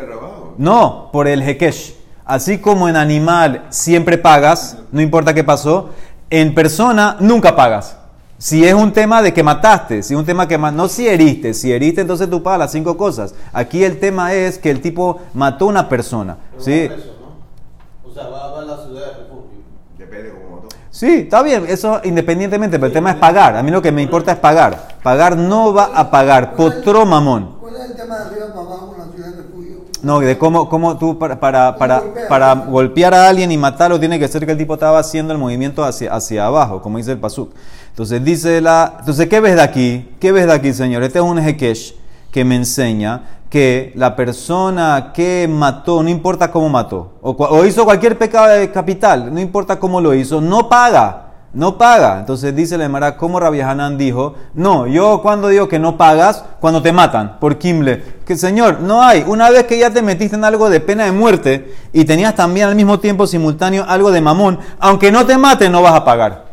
No, 0.57 1.09
por 1.11 1.27
el 1.27 1.41
hekesh. 1.41 2.00
Así 2.31 2.59
como 2.59 2.87
en 2.87 2.95
animal 2.95 3.65
siempre 3.71 4.17
pagas, 4.17 4.77
no 4.93 5.01
importa 5.01 5.33
qué 5.33 5.43
pasó, 5.43 5.89
en 6.29 6.55
persona 6.55 7.17
nunca 7.19 7.57
pagas. 7.57 7.97
Si 8.37 8.63
es 8.63 8.73
un 8.73 8.93
tema 8.93 9.21
de 9.21 9.33
que 9.33 9.43
mataste, 9.43 10.01
si 10.01 10.13
es 10.13 10.17
un 10.17 10.25
tema 10.25 10.47
que 10.47 10.57
no 10.57 10.87
si 10.87 11.09
heriste, 11.09 11.53
si 11.53 11.73
heriste 11.73 11.99
entonces 11.99 12.29
tú 12.29 12.41
pagas 12.41 12.59
las 12.59 12.71
cinco 12.71 12.95
cosas. 12.95 13.35
Aquí 13.51 13.83
el 13.83 13.99
tema 13.99 14.33
es 14.33 14.57
que 14.57 14.71
el 14.71 14.79
tipo 14.79 15.19
mató 15.33 15.65
a 15.65 15.67
una 15.67 15.89
persona, 15.89 16.37
¿sí? 16.57 16.87
Pero 16.87 16.95
va 16.95 16.95
preso, 16.95 17.15
¿no? 17.19 18.09
O 18.09 18.13
sea, 18.13 18.23
va, 18.29 18.51
va 18.51 18.61
a 18.61 18.65
la 18.65 18.77
ciudad 18.77 19.07
de 19.07 19.23
refugio. 19.23 19.59
Depende 19.97 20.29
de 20.29 20.31
cómo 20.31 20.55
mató. 20.55 20.67
Sí, 20.89 21.13
está 21.13 21.43
bien, 21.43 21.65
eso 21.67 21.99
independientemente, 22.05 22.79
pero 22.79 22.87
el 22.87 22.93
tema 22.93 23.11
es 23.11 23.17
pagar. 23.17 23.57
A 23.57 23.61
mí 23.61 23.71
lo 23.71 23.81
que 23.81 23.91
me 23.91 24.03
importa 24.03 24.31
es 24.31 24.37
pagar. 24.37 24.99
Pagar 25.03 25.35
no 25.35 25.73
va 25.73 25.91
a 25.93 26.09
pagar, 26.09 26.55
potro 26.55 27.05
mamón. 27.05 27.57
¿Cuál 27.59 27.75
es 27.75 27.81
el 27.89 27.95
tema 27.97 28.19
de 28.19 28.23
arriba 28.23 28.47
para 28.53 28.61
abajo 28.61 28.95
en 28.95 29.05
la 29.05 29.13
ciudad 29.13 29.31
de 29.31 29.35
refugio? 29.35 29.81
No, 30.03 30.19
de 30.19 30.37
cómo, 30.37 30.67
cómo 30.67 30.97
tú 30.97 31.19
para, 31.19 31.39
para, 31.39 31.75
para, 31.77 32.01
para 32.27 32.55
golpear 32.55 33.13
a 33.13 33.29
alguien 33.29 33.51
y 33.51 33.57
matarlo 33.57 33.99
tiene 33.99 34.17
que 34.17 34.27
ser 34.27 34.45
que 34.45 34.53
el 34.53 34.57
tipo 34.57 34.73
estaba 34.73 34.97
haciendo 34.99 35.31
el 35.31 35.39
movimiento 35.39 35.83
hacia, 35.83 36.13
hacia 36.13 36.47
abajo, 36.47 36.81
como 36.81 36.97
dice 36.97 37.11
el 37.11 37.19
pasuk. 37.19 37.51
Entonces 37.89 38.23
dice 38.23 38.61
la, 38.61 38.95
entonces 38.99 39.27
¿qué 39.27 39.39
ves 39.39 39.55
de 39.55 39.61
aquí? 39.61 40.09
¿Qué 40.19 40.31
ves 40.31 40.47
de 40.47 40.53
aquí, 40.53 40.73
señor? 40.73 41.03
Este 41.03 41.19
es 41.19 41.25
un 41.25 41.37
hekesh 41.37 41.95
que 42.31 42.43
me 42.43 42.55
enseña 42.55 43.41
que 43.49 43.91
la 43.95 44.15
persona 44.15 45.11
que 45.13 45.47
mató, 45.47 46.01
no 46.01 46.09
importa 46.09 46.51
cómo 46.51 46.69
mató, 46.69 47.13
o, 47.21 47.31
o 47.31 47.65
hizo 47.65 47.83
cualquier 47.83 48.17
pecado 48.17 48.47
de 48.47 48.71
capital, 48.71 49.31
no 49.31 49.39
importa 49.39 49.77
cómo 49.77 49.99
lo 49.99 50.13
hizo, 50.13 50.39
no 50.39 50.69
paga. 50.69 51.30
No 51.53 51.77
paga. 51.77 52.19
Entonces 52.19 52.55
dice 52.55 52.77
la 52.77 52.85
Emara, 52.85 53.17
como 53.17 53.39
Rabbi 53.39 53.59
Hanan 53.59 53.97
dijo, 53.97 54.35
no, 54.53 54.87
yo 54.87 55.21
cuando 55.21 55.49
digo 55.49 55.67
que 55.67 55.79
no 55.79 55.97
pagas, 55.97 56.45
cuando 56.61 56.81
te 56.81 56.93
matan 56.93 57.39
por 57.39 57.57
Kimble. 57.57 58.01
Que 58.25 58.37
señor, 58.37 58.79
no 58.79 59.01
hay. 59.01 59.25
Una 59.27 59.49
vez 59.49 59.65
que 59.65 59.77
ya 59.77 59.89
te 59.89 60.01
metiste 60.01 60.37
en 60.37 60.45
algo 60.45 60.69
de 60.69 60.79
pena 60.79 61.03
de 61.03 61.11
muerte 61.11 61.73
y 61.91 62.05
tenías 62.05 62.35
también 62.35 62.67
al 62.67 62.75
mismo 62.75 62.99
tiempo 62.99 63.27
simultáneo 63.27 63.83
algo 63.87 64.11
de 64.11 64.21
mamón, 64.21 64.59
aunque 64.79 65.11
no 65.11 65.25
te 65.25 65.37
maten, 65.37 65.71
no 65.71 65.81
vas 65.81 65.93
a 65.93 66.05
pagar. 66.05 66.51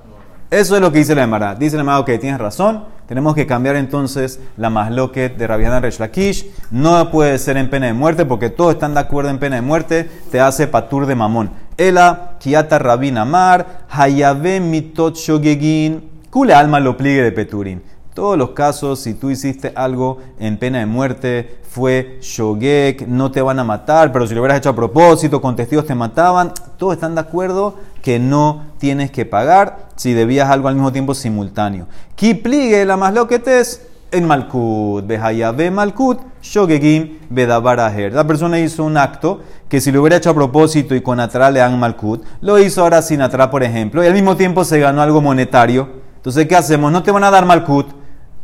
Eso 0.51 0.75
es 0.75 0.81
lo 0.81 0.91
que 0.91 0.99
dice 0.99 1.15
la 1.15 1.23
Emara. 1.23 1.55
Dice 1.55 1.77
la 1.77 1.83
Emara, 1.83 2.01
ok, 2.01 2.11
tienes 2.21 2.39
razón. 2.39 2.85
Tenemos 3.07 3.35
que 3.35 3.47
cambiar 3.47 3.77
entonces 3.77 4.41
la 4.57 4.69
masloquet 4.69 5.37
de 5.37 5.47
Rabbi 5.47 5.65
Hanan 5.65 5.83
Resh 5.83 5.99
Lakish. 5.99 6.47
No 6.71 7.11
puede 7.11 7.39
ser 7.39 7.57
en 7.57 7.71
pena 7.71 7.87
de 7.87 7.93
muerte 7.93 8.25
porque 8.25 8.51
todos 8.51 8.75
están 8.75 8.95
de 8.95 9.01
acuerdo 9.01 9.31
en 9.31 9.39
pena 9.39 9.57
de 9.57 9.63
muerte. 9.63 10.11
Te 10.31 10.41
hace 10.41 10.67
patur 10.67 11.07
de 11.07 11.15
mamón. 11.15 11.68
Ela, 11.79 12.33
Kiata 12.41 12.79
Rabin 12.79 13.19
Amar, 13.19 13.85
Hayabe 13.89 14.59
Mitot 14.61 15.17
Shogegin, 15.17 16.11
Kule 16.29 16.53
Alma 16.53 16.81
lo 16.81 16.97
pliegue 16.97 17.23
de 17.23 17.33
Peturin. 17.33 17.83
Todos 18.15 18.37
los 18.37 18.51
casos, 18.51 18.99
si 18.99 19.15
tú 19.15 19.31
hiciste 19.31 19.73
algo 19.77 20.19
en 20.41 20.59
pena 20.59 20.81
de 20.81 20.87
muerte, 20.87 21.61
fue 21.63 22.19
shogek, 22.21 23.07
no 23.07 23.31
te 23.31 23.41
van 23.41 23.61
a 23.61 23.65
matar, 23.65 24.11
pero 24.11 24.27
si 24.27 24.35
lo 24.35 24.41
hubieras 24.41 24.59
hecho 24.59 24.71
a 24.71 24.75
propósito, 24.75 25.41
con 25.41 25.55
testigos 25.55 25.87
te 25.87 25.95
mataban, 25.95 26.53
todos 26.79 26.95
están 26.95 27.15
de 27.15 27.21
acuerdo 27.21 27.77
que 28.03 28.19
no 28.19 28.65
tienes 28.79 29.13
que 29.13 29.25
pagar 29.25 29.87
si 29.95 30.15
debías 30.15 30.51
algo 30.51 30.67
al 30.67 30.75
mismo 30.75 30.91
tiempo 30.91 31.15
simultáneo. 31.15 31.87
Kipligue 32.17 32.85
la 32.85 32.97
más 32.97 33.15
lo 33.15 33.29
que 33.29 33.39
te 33.39 33.61
es 33.61 33.88
en 34.11 34.27
Malkut, 34.27 35.07
Behayabe 35.07 35.71
Malkut, 35.71 36.21
Shogegim, 36.43 37.19
Bedabaraher. 37.31 38.13
La 38.13 38.27
persona 38.27 38.59
hizo 38.59 38.85
un 38.85 38.97
acto 38.97 39.41
que 39.69 39.81
si 39.81 39.93
lo 39.93 40.01
hubiera 40.01 40.17
hecho 40.17 40.31
a 40.31 40.35
propósito 40.35 40.95
y 40.95 41.01
con 41.01 41.21
Atra 41.21 41.51
le 41.51 41.61
dan 41.61 41.79
Malkut, 41.79 42.25
lo 42.41 42.59
hizo 42.59 42.83
ahora 42.83 43.03
sin 43.03 43.21
Atra, 43.21 43.51
por 43.51 43.63
ejemplo, 43.63 44.03
y 44.03 44.07
al 44.07 44.15
mismo 44.15 44.37
tiempo 44.37 44.65
se 44.65 44.79
ganó 44.81 45.03
algo 45.03 45.21
monetario. 45.21 45.89
Entonces, 46.17 46.47
¿qué 46.47 46.57
hacemos? 46.57 46.91
No 46.91 47.03
te 47.03 47.11
van 47.11 47.25
a 47.25 47.31
dar 47.31 47.45
Malkut. 47.45 47.87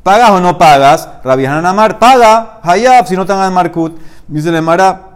¿Pagas 0.02 0.30
o 0.30 0.40
no 0.40 0.58
pagas? 0.58 1.08
Rabbi 1.24 1.46
Amar, 1.46 1.98
paga, 1.98 2.60
Hayab, 2.62 3.06
si 3.06 3.16
no 3.16 3.24
te 3.24 3.32
dar 3.32 3.50
Malkut. 3.50 3.98
Dice 4.28 4.50
la 4.52 5.13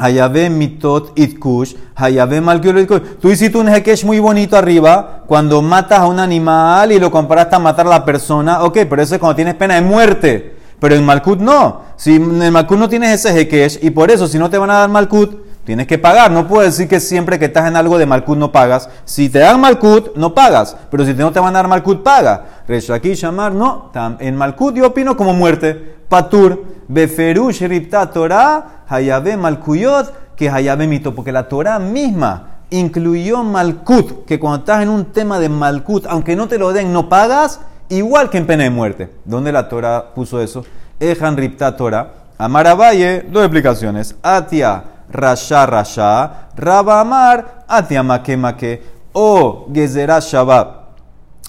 Hayabe 0.00 0.48
mitot 0.48 1.12
itkush, 1.14 1.74
hayabe 1.94 2.40
malkiul 2.40 2.78
itkush. 2.78 3.02
Tú 3.20 3.28
hiciste 3.28 3.58
un 3.58 3.68
hekesh 3.68 4.04
muy 4.04 4.18
bonito 4.18 4.56
arriba 4.56 5.24
cuando 5.26 5.60
matas 5.60 5.98
a 5.98 6.06
un 6.06 6.18
animal 6.18 6.90
y 6.90 6.98
lo 6.98 7.10
comparaste 7.10 7.56
a 7.56 7.58
matar 7.58 7.86
a 7.86 7.90
la 7.90 8.04
persona. 8.04 8.62
Ok, 8.64 8.78
pero 8.88 9.02
eso 9.02 9.14
es 9.14 9.20
cuando 9.20 9.36
tienes 9.36 9.54
pena 9.56 9.74
de 9.74 9.82
muerte. 9.82 10.56
Pero 10.80 10.94
en 10.94 11.04
Malkut 11.04 11.38
no. 11.38 11.82
Si 11.96 12.14
en 12.14 12.50
Malkut 12.50 12.78
no 12.78 12.88
tienes 12.88 13.24
ese 13.24 13.38
hekesh 13.38 13.78
y 13.82 13.90
por 13.90 14.10
eso 14.10 14.26
si 14.26 14.38
no 14.38 14.48
te 14.48 14.56
van 14.56 14.70
a 14.70 14.78
dar 14.78 14.88
Malkut, 14.88 15.64
tienes 15.64 15.86
que 15.86 15.98
pagar. 15.98 16.30
No 16.30 16.48
puedes 16.48 16.72
decir 16.72 16.88
que 16.88 16.98
siempre 16.98 17.38
que 17.38 17.44
estás 17.44 17.68
en 17.68 17.76
algo 17.76 17.98
de 17.98 18.06
Malkut 18.06 18.38
no 18.38 18.50
pagas. 18.50 18.88
Si 19.04 19.28
te 19.28 19.40
dan 19.40 19.60
Malkut, 19.60 20.16
no 20.16 20.34
pagas. 20.34 20.74
Pero 20.90 21.04
si 21.04 21.12
no 21.12 21.30
te 21.30 21.40
van 21.40 21.54
a 21.54 21.58
dar 21.58 21.68
Malkut, 21.68 22.02
paga. 22.02 22.62
Reshaki 22.66 23.12
Shamar, 23.14 23.52
no. 23.52 23.92
En 24.18 24.36
Malkut 24.36 24.74
yo 24.74 24.86
opino 24.86 25.14
como 25.14 25.34
muerte. 25.34 26.00
Patur, 26.08 26.64
Beferush 26.88 27.60
Ripta 27.68 28.10
Torah, 28.10 28.79
Hayabe 28.90 29.36
Malkuyot, 29.36 30.34
que 30.36 30.50
Hayabe 30.50 30.86
Mito. 30.86 31.14
Porque 31.14 31.32
la 31.32 31.48
Torah 31.48 31.78
misma 31.78 32.62
incluyó 32.70 33.44
Malkut, 33.44 34.24
que 34.26 34.38
cuando 34.38 34.58
estás 34.58 34.82
en 34.82 34.88
un 34.88 35.06
tema 35.06 35.38
de 35.38 35.48
Malkut, 35.48 36.06
aunque 36.06 36.36
no 36.36 36.48
te 36.48 36.58
lo 36.58 36.72
den, 36.72 36.92
no 36.92 37.08
pagas, 37.08 37.60
igual 37.88 38.30
que 38.30 38.38
en 38.38 38.46
pena 38.46 38.64
de 38.64 38.70
muerte. 38.70 39.10
¿Dónde 39.24 39.52
la 39.52 39.68
Torah 39.68 40.12
puso 40.14 40.40
eso? 40.40 40.64
Ejan 40.98 41.36
Ripta 41.36 41.76
Torah. 41.76 42.12
Amaravalle, 42.36 43.26
dos 43.30 43.44
explicaciones. 43.44 44.16
Atia, 44.22 44.84
Rasha, 45.10 45.66
Rasha. 45.66 46.48
Raba 46.56 47.00
Amar, 47.00 47.64
Atia, 47.68 48.02
Make, 48.02 48.36
Make. 48.36 48.82
O 49.12 49.68
Gezerah 49.72 50.20
Shabbat. 50.20 50.80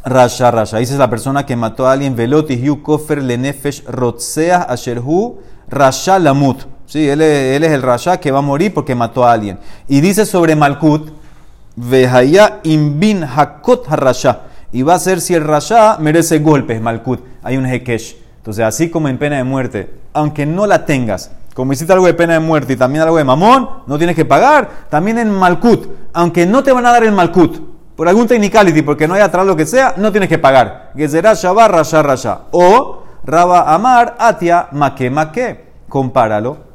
Rasha, 0.03 0.51
Rasha. 0.51 0.77
Dice 0.77 0.97
la 0.97 1.09
persona 1.09 1.45
que 1.45 1.55
mató 1.55 1.87
a 1.87 1.93
alguien, 1.93 2.15
Veloti, 2.15 2.59
Yu, 2.59 2.81
Kofer, 2.81 3.21
Lenefesh, 3.21 3.85
Rotseah, 3.85 4.63
Asherhu, 4.63 5.39
Rasha, 5.69 6.19
Lamut. 6.19 6.65
Sí, 6.91 7.07
él 7.07 7.21
es, 7.21 7.71
el 7.71 7.81
Rasha 7.81 8.19
que 8.19 8.31
va 8.31 8.39
a 8.39 8.41
morir 8.41 8.73
porque 8.73 8.95
mató 8.95 9.23
a 9.23 9.31
alguien. 9.31 9.57
Y 9.87 10.01
dice 10.01 10.25
sobre 10.25 10.57
Malkut, 10.57 11.09
Vehaya 11.73 12.59
imbin 12.63 13.23
hakot 13.23 13.89
harasha. 13.89 14.41
Y 14.73 14.81
va 14.81 14.95
a 14.95 14.99
ser 14.99 15.21
si 15.21 15.33
el 15.33 15.45
rasha 15.45 15.95
merece 16.01 16.39
golpes, 16.39 16.81
Malkut. 16.81 17.21
Hay 17.43 17.55
un 17.55 17.65
hekesh. 17.65 18.17
Entonces, 18.35 18.65
así 18.65 18.89
como 18.89 19.07
en 19.07 19.17
pena 19.17 19.37
de 19.37 19.45
muerte, 19.45 19.89
aunque 20.11 20.45
no 20.45 20.67
la 20.67 20.85
tengas, 20.85 21.31
como 21.53 21.71
hiciste 21.71 21.93
algo 21.93 22.07
de 22.07 22.13
pena 22.13 22.33
de 22.33 22.41
muerte 22.41 22.73
y 22.73 22.75
también 22.75 23.03
algo 23.03 23.15
de 23.15 23.23
mamón, 23.23 23.69
no 23.87 23.97
tienes 23.97 24.17
que 24.17 24.25
pagar. 24.25 24.69
También 24.89 25.17
en 25.17 25.31
Malkut, 25.31 25.87
aunque 26.11 26.45
no 26.45 26.61
te 26.61 26.73
van 26.73 26.85
a 26.85 26.91
dar 26.91 27.05
el 27.05 27.13
Malkut, 27.13 27.57
por 27.95 28.09
algún 28.09 28.27
technicality, 28.27 28.81
porque 28.81 29.07
no 29.07 29.13
hay 29.13 29.21
atrás 29.21 29.45
lo 29.45 29.55
que 29.55 29.65
sea, 29.65 29.93
no 29.95 30.11
tienes 30.11 30.27
que 30.27 30.39
pagar. 30.39 30.91
Gezerá 30.93 31.35
Shabbat 31.35 31.71
Rasha 31.71 32.03
Rasha. 32.03 32.39
O 32.51 33.03
Raba 33.23 33.73
Amar 33.73 34.17
Atia 34.19 34.67
Make 34.73 35.09
Make. 35.09 35.71
Compáralo 35.87 36.70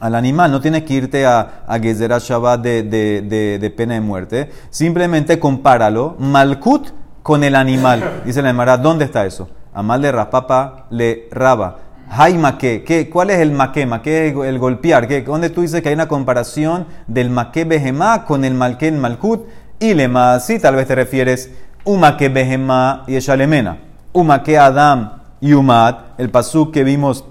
al 0.00 0.14
animal. 0.14 0.50
No 0.50 0.60
tienes 0.60 0.84
que 0.84 0.94
irte 0.94 1.26
a, 1.26 1.64
a 1.66 1.78
Shabbat 1.78 2.60
de, 2.60 2.82
de, 2.82 3.22
de, 3.22 3.58
de 3.58 3.70
pena 3.70 3.94
de 3.94 4.00
muerte. 4.00 4.50
Simplemente 4.70 5.38
compáralo. 5.38 6.16
Malkut 6.18 6.90
con 7.22 7.44
el 7.44 7.54
animal. 7.54 8.22
Dice 8.24 8.42
la 8.42 8.50
Emara, 8.50 8.76
¿dónde 8.78 9.04
está 9.04 9.26
eso? 9.26 9.48
Amal 9.74 10.02
de 10.02 10.12
Raspapa 10.12 10.86
le 10.90 11.28
raba. 11.30 11.78
Hay 12.10 12.38
maqué. 12.38 12.84
¿Qué? 12.84 13.10
¿Cuál 13.10 13.30
es 13.30 13.38
el 13.40 13.52
maqué? 13.52 13.84
Maqué 13.86 14.28
es 14.28 14.34
el 14.34 14.58
golpear. 14.58 15.06
¿Qué? 15.06 15.22
¿Dónde 15.22 15.50
tú 15.50 15.60
dices 15.60 15.82
que 15.82 15.88
hay 15.90 15.94
una 15.94 16.08
comparación 16.08 16.86
del 17.06 17.30
maqué 17.30 17.64
behemá 17.64 18.24
con 18.24 18.44
el 18.44 18.54
malqué 18.54 18.88
en 18.88 18.98
malkut? 18.98 19.46
Y 19.78 19.94
lema, 19.94 20.40
sí, 20.40 20.58
tal 20.58 20.74
vez 20.74 20.88
te 20.88 20.94
refieres 20.94 21.50
un 21.84 22.00
maqué 22.00 22.28
behemá 22.28 23.04
y 23.06 23.16
eshalemena. 23.16 23.78
Un 24.12 24.26
maqué 24.26 24.58
adam 24.58 25.22
y 25.40 25.52
umat, 25.52 26.18
el 26.18 26.30
pasuk 26.30 26.72
que 26.72 26.82
vimos 26.82 27.24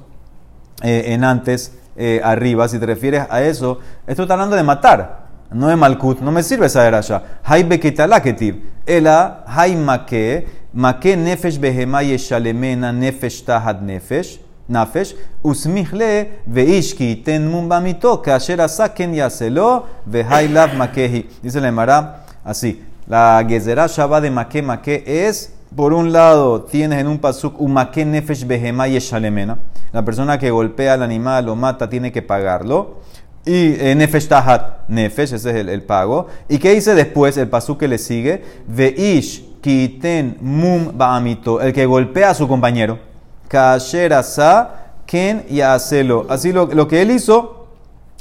eh, 0.81 1.05
en 1.07 1.23
antes, 1.23 1.77
eh, 1.96 2.20
arriba, 2.22 2.68
si 2.68 2.78
te 2.78 2.86
refieres 2.86 3.26
a 3.28 3.42
eso, 3.42 3.78
esto 4.06 4.22
está 4.22 4.34
hablando 4.34 4.56
de 4.56 4.62
matar, 4.62 5.26
no 5.50 5.68
de 5.68 5.76
malkut, 5.76 6.20
no 6.20 6.32
me 6.32 6.42
sirve 6.42 6.68
saber 6.68 6.94
allá. 6.94 7.22
Hay 7.44 7.62
bekitala 7.64 8.22
ketiv, 8.22 8.62
ela 8.86 9.44
hay 9.46 9.76
maqué, 9.76 10.46
maqué 10.72 11.16
nefesh 11.16 11.58
behemá 11.58 12.02
y 12.02 12.12
eshalemena 12.12 12.92
nefesh 12.92 13.44
tahad 13.44 13.82
nefesh. 13.82 14.40
נפש, 14.68 15.14
וסמיך 15.46 15.94
ל, 15.94 16.02
ואיש 16.52 16.92
כי 16.92 17.04
ייתן 17.04 17.48
מום 17.48 17.68
במיתו, 17.68 18.22
כאשר 18.24 18.62
עשה 18.62 18.88
כן 18.88 19.14
יעשה 19.14 19.48
לו, 19.48 19.82
והי 20.06 20.48
לאו 20.48 20.62
מכה 20.76 21.00
היא. 21.00 21.22
Dice 21.44 21.60
la 21.60 21.68
Emara 21.68 22.24
así, 22.44 22.80
la 23.08 23.42
gezerá 23.48 23.86
shaba 23.88 24.20
de 24.20 24.30
maque 24.30 24.62
maque 24.62 25.02
es, 25.06 25.52
por 25.76 25.92
un 25.92 26.12
lado, 26.12 26.62
tienes 26.62 27.00
en 27.00 27.08
un 27.08 27.18
pasuk 27.18 27.60
un 27.60 27.72
maque 27.72 28.04
nefesh 28.04 28.44
behema 28.46 28.88
y 28.88 28.96
eshalemena. 28.96 29.58
La 29.93 30.03
persona 30.03 30.37
que 30.37 30.51
golpea 30.51 30.93
al 30.93 31.03
animal, 31.03 31.45
lo 31.45 31.55
mata, 31.55 31.89
tiene 31.89 32.11
que 32.11 32.21
pagarlo. 32.21 32.97
Y 33.45 33.75
eh, 33.79 33.95
nefesh 33.95 34.27
tahat 34.27 34.89
nefesh, 34.89 35.33
ese 35.33 35.49
es 35.51 35.55
el, 35.55 35.69
el 35.69 35.81
pago. 35.81 36.27
¿Y 36.49 36.57
qué 36.57 36.73
dice 36.73 36.93
después 36.95 37.37
el 37.37 37.47
pasuk 37.47 37.79
que 37.79 37.87
le 37.87 37.97
sigue? 37.97 38.43
Veish 38.67 39.61
kiten 39.61 40.37
mum 40.41 40.91
ba'amito, 40.93 41.61
el 41.61 41.71
que 41.71 41.85
golpea 41.85 42.31
a 42.31 42.33
su 42.33 42.47
compañero. 42.47 42.99
Kasher 43.47 44.13
asa 44.13 44.91
ken 45.05 45.45
yaselo. 45.47 46.25
Así 46.29 46.51
lo, 46.51 46.65
lo 46.65 46.87
que 46.87 47.01
él 47.01 47.11
hizo, 47.11 47.67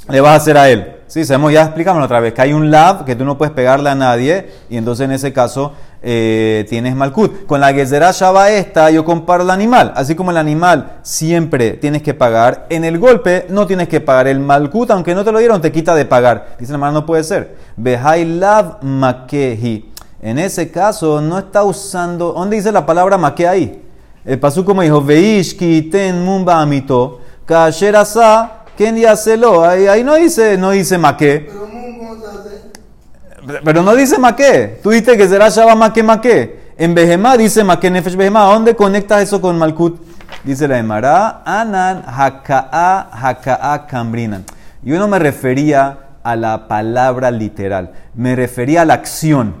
le 0.07 0.21
vas 0.21 0.31
a 0.31 0.35
hacer 0.35 0.57
a 0.57 0.69
él. 0.69 0.93
Sí, 1.07 1.23
sabemos, 1.25 1.53
ya 1.53 1.63
explicamos 1.63 2.03
otra 2.03 2.19
vez, 2.19 2.33
que 2.33 2.41
hay 2.41 2.53
un 2.53 2.69
lab 2.69 3.05
que 3.05 3.15
tú 3.15 3.23
no 3.23 3.37
puedes 3.37 3.53
pegarle 3.53 3.89
a 3.89 3.95
nadie, 3.95 4.49
y 4.69 4.75
entonces 4.75 5.05
en 5.05 5.13
ese 5.13 5.31
caso 5.31 5.73
eh, 6.01 6.65
tienes 6.69 6.95
malkut. 6.95 7.45
Con 7.45 7.59
la 7.59 7.73
gezerá 7.73 8.11
shaba 8.11 8.51
esta, 8.51 8.89
yo 8.91 9.03
comparo 9.03 9.43
el 9.43 9.49
animal. 9.49 9.93
Así 9.95 10.15
como 10.15 10.31
el 10.31 10.37
animal 10.37 10.99
siempre 11.01 11.71
tienes 11.71 12.01
que 12.01 12.13
pagar, 12.13 12.65
en 12.69 12.83
el 12.83 12.99
golpe 12.99 13.45
no 13.49 13.67
tienes 13.67 13.87
que 13.87 14.01
pagar. 14.01 14.27
El 14.27 14.39
malkut, 14.39 14.91
aunque 14.91 15.15
no 15.15 15.23
te 15.23 15.31
lo 15.31 15.39
dieron, 15.39 15.61
te 15.61 15.71
quita 15.71 15.95
de 15.95 16.05
pagar. 16.05 16.55
Dice 16.59 16.77
la 16.77 16.91
no 16.91 17.05
puede 17.05 17.23
ser. 17.23 17.55
Behai 17.75 18.25
lav 18.25 18.83
makehi. 18.83 19.91
En 20.21 20.39
ese 20.39 20.71
caso, 20.71 21.21
no 21.21 21.37
está 21.37 21.63
usando. 21.63 22.33
¿Dónde 22.33 22.55
dice 22.55 22.71
la 22.71 22.85
palabra 22.85 23.17
make 23.17 23.47
ahí? 23.47 23.83
El 24.25 24.39
pasú 24.39 24.65
como 24.65 24.81
dijo, 24.81 25.01
veish 25.01 25.57
ten 25.89 26.21
mumba 26.25 26.59
amito, 26.59 27.21
kasher 27.45 27.95
asa, 27.95 28.63
ken 28.75 28.97
yaselo. 28.97 29.63
Ahí, 29.63 30.03
no 30.03 30.15
dice, 30.15 30.57
no 30.57 30.71
dice 30.71 30.97
maqué. 30.97 31.47
Pero 31.47 31.61
¿cómo 31.61 32.15
se 32.19 32.27
hace? 32.27 32.71
Pero 33.63 33.81
no 33.81 33.95
dice 33.95 34.17
maqué. 34.17 34.79
Tú 34.83 34.91
dices 34.91 35.17
que 35.17 35.27
será 35.27 35.49
shaba 35.49 35.75
maqué 35.75 36.03
maqué. 36.03 36.67
En 36.77 36.93
Behemá 36.93 37.37
dice 37.37 37.63
maqué 37.63 37.89
nefesh 37.89 38.15
Behemá. 38.15 38.43
¿Dónde 38.45 38.75
conectas 38.75 39.23
eso 39.23 39.41
con 39.41 39.57
Malkut? 39.57 39.99
Dice 40.43 40.67
la 40.67 40.77
Emara, 40.77 41.41
anan 41.45 42.03
haka'a 42.05 43.09
haka'a 43.11 43.87
kambrinan. 43.87 44.43
Yo 44.81 44.99
no 44.99 45.07
me 45.07 45.19
refería 45.19 45.97
a 46.23 46.35
la 46.35 46.67
palabra 46.67 47.31
literal, 47.31 47.91
me 48.13 48.35
refería 48.35 48.81
a 48.81 48.85
la 48.85 48.93
acción. 48.93 49.55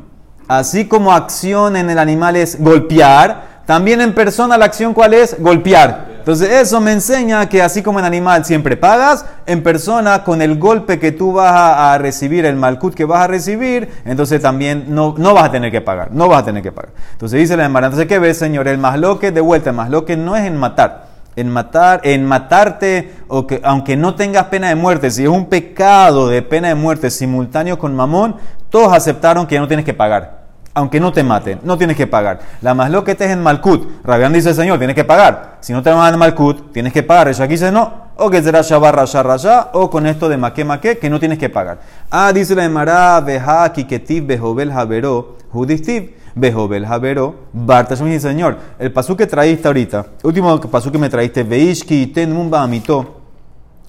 Así 0.47 0.87
como 0.87 1.11
acción 1.11 1.75
en 1.75 1.89
el 1.89 1.99
animal 1.99 2.35
es 2.35 2.61
golpear, 2.61 3.63
también 3.65 3.99
en 4.01 4.13
persona 4.13 4.57
la 4.57 4.65
acción 4.65 4.93
cuál 4.93 5.13
es? 5.13 5.41
Golpear. 5.41 6.06
Entonces 6.27 6.49
eso 6.49 6.81
me 6.81 6.91
enseña 6.91 7.47
que 7.47 7.61
así 7.61 7.81
como 7.81 7.99
en 7.99 8.05
animal 8.05 8.43
siempre 8.43 8.75
pagas, 8.75 9.25
en 9.45 9.63
persona 9.63 10.25
con 10.25 10.41
el 10.41 10.59
golpe 10.59 10.99
que 10.99 11.13
tú 11.13 11.31
vas 11.31 11.53
a, 11.55 11.97
recibir, 11.99 12.43
el 12.43 12.57
malkut 12.57 12.93
que 12.93 13.05
vas 13.05 13.21
a 13.21 13.27
recibir, 13.27 13.87
entonces 14.03 14.41
también 14.41 14.87
no, 14.89 15.15
no 15.17 15.33
vas 15.33 15.45
a 15.45 15.51
tener 15.51 15.71
que 15.71 15.79
pagar, 15.79 16.11
no 16.11 16.27
vas 16.27 16.41
a 16.41 16.43
tener 16.43 16.61
que 16.61 16.73
pagar. 16.73 16.91
Entonces 17.13 17.39
dice 17.39 17.55
la 17.55 17.63
Emara, 17.63 17.87
entonces 17.87 18.09
¿qué 18.09 18.19
ves 18.19 18.37
señor? 18.37 18.67
El 18.67 18.77
masloque 18.77 19.31
de 19.31 19.39
vuelta, 19.39 19.69
el 19.69 19.77
masloque 19.77 20.17
no 20.17 20.35
es 20.35 20.43
en 20.43 20.57
matar. 20.57 21.07
En 21.37 21.49
matar, 21.49 22.01
en 22.03 22.25
matarte, 22.25 23.13
o 23.29 23.47
que, 23.47 23.61
aunque 23.63 23.95
no 23.95 24.15
tengas 24.15 24.47
pena 24.47 24.67
de 24.67 24.75
muerte, 24.75 25.11
si 25.11 25.23
es 25.23 25.29
un 25.29 25.45
pecado 25.45 26.27
de 26.27 26.41
pena 26.41 26.67
de 26.67 26.75
muerte 26.75 27.09
simultáneo 27.09 27.79
con 27.79 27.95
mamón, 27.95 28.35
todos 28.69 28.91
aceptaron 28.91 29.47
que 29.47 29.55
ya 29.55 29.61
no 29.61 29.67
tienes 29.69 29.85
que 29.85 29.93
pagar 29.93 30.46
aunque 30.77 30.99
no 30.99 31.11
te 31.11 31.23
maten, 31.23 31.59
no 31.63 31.75
tienes 31.75 31.97
que 31.97 32.05
pagar. 32.05 32.39
La 32.61 32.75
más 32.75 32.91
lo 32.91 33.03
que 33.03 33.15
te 33.15 33.25
es 33.25 33.31
en 33.31 33.41
Malkut. 33.41 34.05
Rabián 34.05 34.31
dice, 34.31 34.53
Señor, 34.53 34.77
tienes 34.77 34.95
que 34.95 35.03
pagar. 35.03 35.57
Si 35.59 35.73
no 35.73 35.81
te 35.81 35.89
van 35.89 36.13
en 36.13 36.19
Malkut, 36.19 36.71
tienes 36.71 36.93
que 36.93 37.01
pagar. 37.01 37.29
Ella 37.29 37.45
aquí 37.45 37.55
dice, 37.55 37.71
no. 37.71 38.05
O 38.17 38.29
que 38.29 38.43
será 38.43 38.61
Shabbat 38.61 38.93
Rasha 38.93 39.23
Rasha, 39.23 39.69
o 39.73 39.89
con 39.89 40.05
esto 40.05 40.29
de 40.29 40.37
Maque 40.37 40.63
Maque, 40.63 40.99
que 40.99 41.09
no 41.09 41.19
tienes 41.19 41.39
que 41.39 41.49
pagar. 41.49 41.79
Ah, 42.11 42.31
dice 42.31 42.53
la 42.53 42.63
Emara, 42.63 43.19
Beha, 43.21 43.73
Kiketiv, 43.73 44.27
Behobel, 44.27 44.71
Javero, 44.71 45.37
Judistiv, 45.51 46.15
Behobel, 46.35 46.85
Javero, 46.85 47.33
Bartas, 47.53 47.99
mi 47.99 48.19
Señor. 48.19 48.57
El 48.77 48.91
pasú 48.91 49.17
que 49.17 49.25
traíste 49.25 49.67
ahorita, 49.67 50.05
último 50.21 50.61
pasú 50.61 50.91
que 50.91 50.99
me 50.99 51.09
traíste, 51.09 51.41
Veishki, 51.41 52.05
Ten 52.07 52.31
Mumba. 52.31 52.67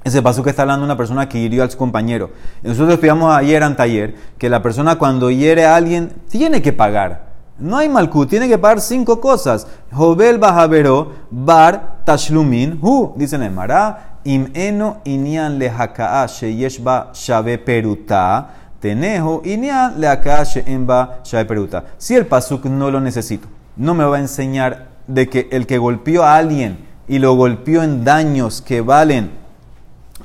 Ese 0.09 0.23
paso 0.23 0.43
que 0.43 0.49
está 0.49 0.63
hablando 0.63 0.87
una 0.87 0.97
persona 0.97 1.29
que 1.29 1.39
hirió 1.39 1.63
a 1.63 1.69
su 1.69 1.77
compañero. 1.77 2.31
Nosotros 2.63 2.95
estudiamos 2.95 3.31
ayer 3.37 3.63
en 3.63 3.77
taller 3.77 4.15
que 4.39 4.49
la 4.49 4.63
persona 4.63 4.97
cuando 4.97 5.31
hiere 5.31 5.67
a 5.67 5.77
alguien 5.77 6.11
tiene 6.31 6.63
que 6.63 6.73
pagar. 6.73 7.29
No 7.59 7.77
hay 7.77 7.91
malkut, 7.91 8.31
tiene 8.31 8.49
que 8.49 8.57
pagar 8.57 8.81
cinco 8.81 9.21
cosas. 9.21 9.67
Jobel 9.93 10.39
bajavero 10.39 11.13
bar 11.31 11.99
tashlumin 12.07 12.79
hu, 12.81 13.13
dice 13.17 13.37
el 13.37 13.51
Mará, 13.51 14.17
im 14.25 14.49
eno 14.55 15.03
inian 15.05 15.59
le 15.59 15.69
haka'a 15.69 16.27
sheyesh 16.27 16.83
ba 16.83 17.11
shave 17.13 17.59
peruta, 17.59 18.49
tenejo 18.81 19.43
inian 19.45 20.01
le 20.01 20.09
haka'a 20.09 20.43
she'en 20.45 20.87
ba 20.87 21.21
shave 21.23 21.45
peruta. 21.45 21.85
Si 21.99 22.15
el 22.15 22.25
pasuk 22.25 22.65
no 22.65 22.91
lo 22.91 22.99
necesito, 22.99 23.47
no 23.77 23.93
me 23.93 24.05
va 24.05 24.17
a 24.17 24.21
enseñar 24.21 24.89
de 25.07 25.29
que 25.29 25.49
el 25.51 25.67
que 25.67 25.77
golpeó 25.77 26.23
a 26.23 26.37
alguien 26.39 26.79
y 27.07 27.19
lo 27.19 27.35
golpeó 27.35 27.83
en 27.83 28.05
daños 28.05 28.63
que 28.63 28.81
valen 28.81 29.48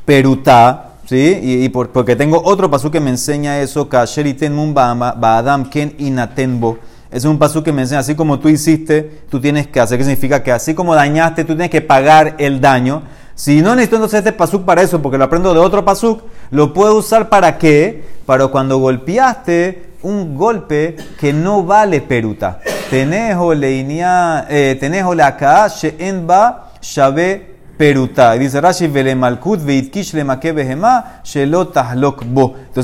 Perutá, 0.06 0.90
¿sí? 1.06 1.40
Y, 1.42 1.64
y 1.66 1.70
por- 1.70 1.90
porque 1.90 2.16
tengo 2.16 2.42
otro 2.44 2.70
pasú 2.70 2.92
que 2.92 3.00
me 3.00 3.10
enseña 3.10 3.60
eso, 3.60 3.88
Kasher 3.88 4.28
iten 4.28 4.54
mun 4.54 4.74
ba'ama- 4.74 5.14
ba'adam 5.18 5.70
ken 5.70 5.94
inatenbo. 5.98 6.78
Es 7.12 7.26
un 7.26 7.38
pasú 7.38 7.62
que 7.64 7.72
me 7.72 7.84
enseña, 7.84 8.00
así 8.00 8.16
como 8.16 8.40
tú 8.40 8.50
hiciste, 8.50 9.22
tú 9.30 9.40
tienes 9.40 9.68
que 9.68 9.80
hacer, 9.80 9.98
que 9.98 10.04
significa 10.04 10.42
que 10.42 10.52
así 10.52 10.74
como 10.74 10.96
dañaste, 10.96 11.44
tú 11.44 11.54
tienes 11.54 11.70
que 11.70 11.82
pagar 11.82 12.36
el 12.40 12.60
daño. 12.60 13.04
Si 13.36 13.62
no 13.62 13.76
necesito 13.76 13.98
entonces 13.98 14.20
este 14.20 14.32
pasuk 14.32 14.66
para 14.66 14.82
eso, 14.82 15.02
porque 15.02 15.18
lo 15.18 15.24
aprendo 15.24 15.54
de 15.54 15.60
otro 15.60 15.86
pasuk, 15.86 16.24
lo 16.52 16.74
puedo 16.74 16.96
usar 16.96 17.30
para 17.30 17.58
qué? 17.58 18.04
Para 18.26 18.48
cuando 18.48 18.78
golpeaste 18.80 19.94
un 20.02 20.36
golpe 20.38 20.98
que 21.20 21.34
no 21.34 21.64
vale 21.64 22.02
peruta. 22.02 22.60
Tenejo 22.90 23.54
leinia, 23.54 24.46
eh, 24.50 24.76
tenejo 24.80 25.16
la 25.16 25.38
she'en 25.70 26.28
ba 26.28 26.72
shave 26.82 27.53
peruta. 27.78 28.36
Y 28.36 28.40
Dice 28.40 28.62
Rashi. 28.62 28.86
Entonces, 28.86 29.28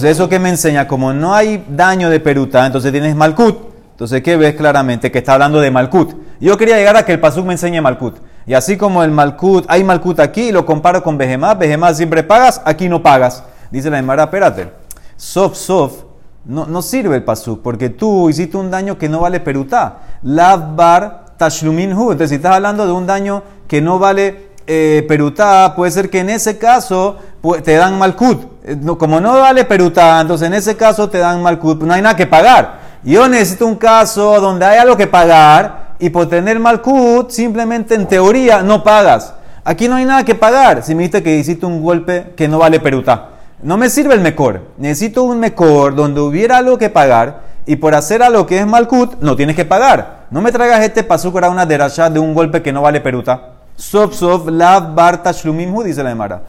eso 0.03 0.29
que 0.29 0.39
me 0.39 0.49
enseña, 0.49 0.87
como 0.87 1.13
no 1.13 1.33
hay 1.33 1.65
daño 1.69 2.09
de 2.09 2.19
peruta, 2.19 2.65
entonces 2.65 2.91
tienes 2.91 3.15
malkut. 3.15 3.69
Entonces, 3.91 4.21
¿qué 4.21 4.37
ves 4.37 4.55
claramente? 4.55 5.11
Que 5.11 5.19
está 5.19 5.33
hablando 5.33 5.59
de 5.59 5.71
malkut. 5.71 6.15
Yo 6.39 6.57
quería 6.57 6.77
llegar 6.77 6.95
a 6.95 7.03
que 7.03 7.11
el 7.11 7.19
pasuk 7.19 7.45
me 7.45 7.53
enseñe 7.53 7.81
malkut. 7.81 8.17
Y 8.45 8.53
así 8.53 8.77
como 8.77 9.03
el 9.03 9.11
malkut, 9.11 9.65
hay 9.67 9.83
malkut 9.83 10.19
aquí 10.19 10.49
y 10.49 10.51
lo 10.51 10.65
comparo 10.65 11.03
con 11.03 11.17
behemá, 11.17 11.53
behemá 11.53 11.93
siempre 11.93 12.23
pagas, 12.23 12.61
aquí 12.65 12.89
no 12.89 13.03
pagas. 13.03 13.43
Dice 13.69 13.89
la 13.89 13.99
Emara, 13.99 14.23
espérate. 14.23 14.71
Sof, 15.15 15.55
sof, 15.55 16.03
no, 16.45 16.65
no 16.65 16.81
sirve 16.81 17.17
el 17.17 17.23
pasuk, 17.23 17.61
porque 17.61 17.89
tú 17.89 18.29
hiciste 18.29 18.57
un 18.57 18.71
daño 18.71 18.97
que 18.97 19.09
no 19.09 19.19
vale 19.19 19.39
perutá. 19.39 19.99
Lavbar 20.23 21.25
tashlumin 21.37 21.93
hu. 21.93 22.11
Entonces, 22.11 22.29
si 22.29 22.35
estás 22.37 22.55
hablando 22.55 22.87
de 22.87 22.91
un 22.91 23.05
daño 23.05 23.43
que 23.67 23.81
no 23.81 23.99
vale 23.99 24.48
eh, 24.71 25.03
perutá, 25.07 25.73
puede 25.75 25.89
ser 25.89 26.11
que 26.11 26.19
en 26.19 26.29
ese 26.29 26.59
caso 26.59 27.17
te 27.63 27.73
dan 27.73 27.97
malkut. 27.97 28.45
Eh, 28.63 28.77
como 28.99 29.19
no 29.19 29.39
vale 29.39 29.65
perutá, 29.65 30.21
entonces 30.21 30.45
en 30.45 30.53
ese 30.53 30.77
caso 30.77 31.09
te 31.09 31.17
dan 31.17 31.41
malkut, 31.41 31.81
no 31.81 31.91
hay 31.91 32.03
nada 32.03 32.15
que 32.15 32.27
pagar. 32.27 32.77
Yo 33.03 33.27
necesito 33.27 33.65
un 33.65 33.77
caso 33.77 34.39
donde 34.39 34.67
hay 34.67 34.77
algo 34.77 34.95
que 34.95 35.07
pagar 35.07 35.95
y 35.97 36.11
por 36.11 36.29
tener 36.29 36.59
malkut, 36.59 37.31
simplemente 37.31 37.95
en 37.95 38.05
teoría 38.05 38.61
no 38.61 38.83
pagas. 38.83 39.33
Aquí 39.63 39.87
no 39.87 39.95
hay 39.95 40.05
nada 40.05 40.23
que 40.23 40.35
pagar. 40.35 40.83
Si 40.83 40.93
me 40.93 40.99
dijiste 40.99 41.23
que 41.23 41.35
hiciste 41.35 41.65
un 41.65 41.81
golpe 41.81 42.33
que 42.37 42.47
no 42.47 42.59
vale 42.59 42.79
perutá. 42.79 43.29
No 43.63 43.75
me 43.75 43.89
sirve 43.89 44.13
el 44.13 44.21
mejor. 44.21 44.61
Necesito 44.77 45.23
un 45.23 45.39
mejor 45.39 45.95
donde 45.95 46.21
hubiera 46.21 46.57
algo 46.57 46.77
que 46.77 46.91
pagar 46.91 47.41
y 47.65 47.77
por 47.77 47.95
hacer 47.95 48.21
algo 48.21 48.45
que 48.45 48.59
es 48.59 48.67
malkut, 48.67 49.19
no 49.19 49.35
tienes 49.35 49.55
que 49.55 49.65
pagar. 49.65 50.27
No 50.29 50.41
me 50.41 50.51
traigas 50.51 50.81
este 50.81 51.03
pasuk 51.03 51.33
para 51.33 51.49
una 51.49 51.65
derashá 51.65 52.11
de 52.11 52.19
un 52.19 52.35
golpe 52.35 52.61
que 52.61 52.71
no 52.71 52.83
vale 52.83 53.01
peruta. 53.01 53.58
Sof 53.79 54.13
sof 54.13 54.47
lav 54.51 54.93
bar 54.93 55.23
tashlumim 55.23 55.73
hu, 55.73 55.83
dice 55.83 56.03
la 56.03 56.11
Emara. 56.11 56.41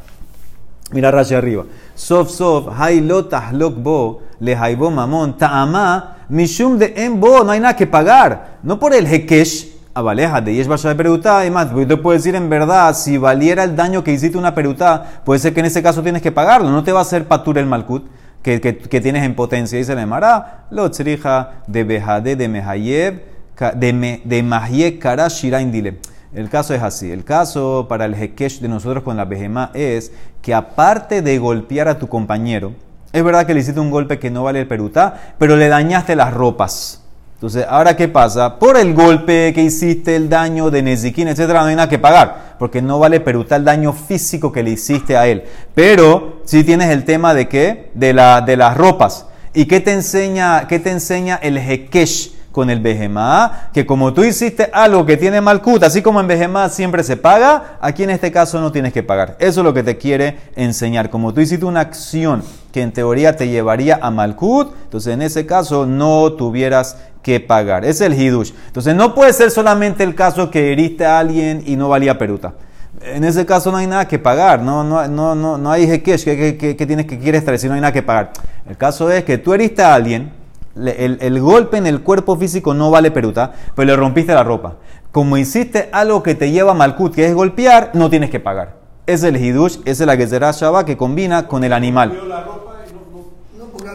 Mira 0.92 1.12
Rashi 1.12 1.34
arriba. 1.34 1.64
Sof 1.94 2.28
sof 2.28 2.66
hay 2.76 3.00
lo 3.00 3.26
tahlok 3.26 3.76
bo 3.76 4.22
le 4.40 4.56
jaibo 4.56 4.90
mamón, 4.90 5.36
ta'amá, 5.36 6.16
mishum 6.28 6.76
de 6.78 6.92
embo, 6.96 7.44
no 7.44 7.52
hay 7.52 7.60
nada 7.60 7.76
que 7.76 7.86
pagar. 7.86 8.58
No 8.62 8.80
por 8.80 8.94
el 8.94 9.06
hekesh, 9.06 9.68
abaleja 9.94 10.40
de 10.40 10.54
yesh 10.54 10.66
de 10.66 10.94
perutá, 10.94 11.46
y 11.46 11.50
más, 11.50 11.70
yo 11.70 11.86
te 11.86 11.96
puedo 11.96 12.16
decir 12.16 12.34
en 12.34 12.48
verdad, 12.48 12.94
si 12.94 13.16
valiera 13.16 13.62
el 13.62 13.76
daño 13.76 14.02
que 14.02 14.12
hiciste 14.12 14.36
una 14.36 14.54
perutá, 14.54 15.22
puede 15.24 15.38
ser 15.38 15.54
que 15.54 15.60
en 15.60 15.66
ese 15.66 15.82
caso 15.82 16.02
tienes 16.02 16.22
que 16.22 16.32
pagarlo, 16.32 16.70
no 16.70 16.82
te 16.82 16.92
va 16.92 17.00
a 17.00 17.02
hacer 17.02 17.28
patur 17.28 17.58
el 17.58 17.66
malkut. 17.66 18.04
Que, 18.42 18.58
que, 18.58 18.78
que 18.78 19.02
tienes 19.02 19.22
en 19.22 19.34
potencia, 19.34 19.76
dice 19.76 19.94
la 19.94 20.00
Emara, 20.00 20.64
lo 20.70 20.90
tzrija 20.90 21.62
de 21.66 21.84
bejade 21.84 22.36
de 22.36 22.48
mehayev, 22.48 23.20
de, 23.74 23.92
me, 23.92 24.98
kara 24.98 25.28
shirain 25.28 25.70
dile. 25.70 25.98
El 26.32 26.48
caso 26.48 26.74
es 26.74 26.82
así. 26.82 27.10
El 27.10 27.24
caso 27.24 27.86
para 27.88 28.04
el 28.04 28.14
hekesh 28.14 28.60
de 28.60 28.68
nosotros 28.68 29.02
con 29.02 29.16
la 29.16 29.24
behemá 29.24 29.70
es 29.74 30.12
que 30.42 30.54
aparte 30.54 31.22
de 31.22 31.38
golpear 31.38 31.88
a 31.88 31.98
tu 31.98 32.08
compañero, 32.08 32.72
es 33.12 33.24
verdad 33.24 33.46
que 33.46 33.54
le 33.54 33.60
hiciste 33.60 33.80
un 33.80 33.90
golpe 33.90 34.20
que 34.20 34.30
no 34.30 34.44
vale 34.44 34.60
el 34.60 34.68
perutá, 34.68 35.34
pero 35.38 35.56
le 35.56 35.68
dañaste 35.68 36.14
las 36.14 36.32
ropas. 36.32 37.02
Entonces, 37.34 37.64
¿ahora 37.68 37.96
qué 37.96 38.06
pasa? 38.06 38.58
Por 38.58 38.76
el 38.76 38.94
golpe 38.94 39.52
que 39.54 39.62
hiciste, 39.62 40.14
el 40.14 40.28
daño 40.28 40.70
de 40.70 40.82
Nezikin, 40.82 41.26
etcétera, 41.26 41.62
no 41.62 41.68
hay 41.68 41.74
nada 41.74 41.88
que 41.88 41.98
pagar, 41.98 42.56
porque 42.58 42.82
no 42.82 42.98
vale 42.98 43.18
perutá 43.18 43.56
el 43.56 43.64
daño 43.64 43.92
físico 43.92 44.52
que 44.52 44.62
le 44.62 44.72
hiciste 44.72 45.16
a 45.16 45.26
él. 45.26 45.44
Pero 45.74 46.42
sí 46.44 46.62
tienes 46.62 46.90
el 46.90 47.04
tema 47.04 47.34
de 47.34 47.48
qué? 47.48 47.90
De, 47.94 48.12
la, 48.12 48.42
de 48.42 48.56
las 48.56 48.76
ropas. 48.76 49.26
¿Y 49.54 49.64
qué 49.64 49.80
te 49.80 49.92
enseña, 49.92 50.68
qué 50.68 50.78
te 50.78 50.90
enseña 50.90 51.36
el 51.42 51.56
hekesh? 51.56 52.34
Con 52.52 52.68
el 52.70 52.80
Behemá, 52.80 53.70
que 53.72 53.86
como 53.86 54.12
tú 54.12 54.24
hiciste 54.24 54.70
algo 54.72 55.06
que 55.06 55.16
tiene 55.16 55.40
Malkut, 55.40 55.82
así 55.82 56.02
como 56.02 56.20
en 56.20 56.26
Behemá 56.26 56.68
siempre 56.68 57.02
se 57.04 57.16
paga, 57.16 57.78
aquí 57.80 58.02
en 58.02 58.10
este 58.10 58.32
caso 58.32 58.60
no 58.60 58.72
tienes 58.72 58.92
que 58.92 59.02
pagar. 59.02 59.36
Eso 59.38 59.60
es 59.60 59.64
lo 59.64 59.72
que 59.72 59.82
te 59.82 59.96
quiere 59.96 60.38
enseñar. 60.56 61.10
Como 61.10 61.32
tú 61.32 61.40
hiciste 61.40 61.64
una 61.64 61.80
acción 61.80 62.42
que 62.72 62.82
en 62.82 62.92
teoría 62.92 63.36
te 63.36 63.48
llevaría 63.48 63.98
a 64.02 64.10
Malkut, 64.10 64.72
entonces 64.84 65.14
en 65.14 65.22
ese 65.22 65.46
caso 65.46 65.86
no 65.86 66.32
tuvieras 66.32 66.96
que 67.22 67.38
pagar. 67.38 67.84
Es 67.84 68.00
el 68.00 68.14
Hidush. 68.14 68.52
Entonces 68.66 68.94
no 68.94 69.14
puede 69.14 69.32
ser 69.32 69.50
solamente 69.50 70.02
el 70.02 70.14
caso 70.14 70.50
que 70.50 70.72
heriste 70.72 71.04
a 71.04 71.18
alguien 71.18 71.62
y 71.66 71.76
no 71.76 71.88
valía 71.88 72.18
peruta. 72.18 72.54
En 73.02 73.24
ese 73.24 73.46
caso 73.46 73.70
no 73.70 73.78
hay 73.78 73.86
nada 73.86 74.08
que 74.08 74.18
pagar, 74.18 74.60
no, 74.60 74.82
no, 74.84 75.06
no, 75.08 75.34
no, 75.34 75.56
no 75.56 75.70
hay 75.70 76.00
que, 76.00 76.16
que, 76.16 76.76
que 76.76 76.86
tienes 76.86 77.06
que 77.06 77.18
quieres 77.18 77.44
traer, 77.44 77.58
si 77.58 77.68
no 77.68 77.74
hay 77.74 77.80
nada 77.80 77.92
que 77.92 78.02
pagar. 78.02 78.32
El 78.68 78.76
caso 78.76 79.10
es 79.10 79.24
que 79.24 79.38
tú 79.38 79.54
heriste 79.54 79.82
a 79.82 79.94
alguien, 79.94 80.32
le- 80.74 81.04
el, 81.04 81.18
el 81.20 81.40
golpe 81.40 81.76
en 81.78 81.86
el 81.86 82.02
cuerpo 82.02 82.36
físico 82.36 82.74
no 82.74 82.90
vale 82.90 83.10
peruta, 83.10 83.52
pero 83.74 83.86
le 83.86 83.96
rompiste 83.96 84.32
la 84.34 84.44
ropa. 84.44 84.76
Como 85.12 85.36
hiciste 85.36 85.88
algo 85.92 86.22
que 86.22 86.34
te 86.34 86.50
lleva 86.50 86.72
a 86.72 86.74
Malkut, 86.74 87.14
que 87.14 87.26
es 87.26 87.34
golpear, 87.34 87.90
no 87.94 88.08
tienes 88.10 88.30
que 88.30 88.40
pagar. 88.40 88.76
Es 89.06 89.22
el 89.24 89.36
Hidush, 89.36 89.78
es 89.84 89.98
la 90.00 90.16
que 90.16 90.26
será 90.28 90.52
Shabbat 90.52 90.86
que 90.86 90.96
combina 90.96 91.48
con 91.48 91.64
el 91.64 91.72
animal. 91.72 92.16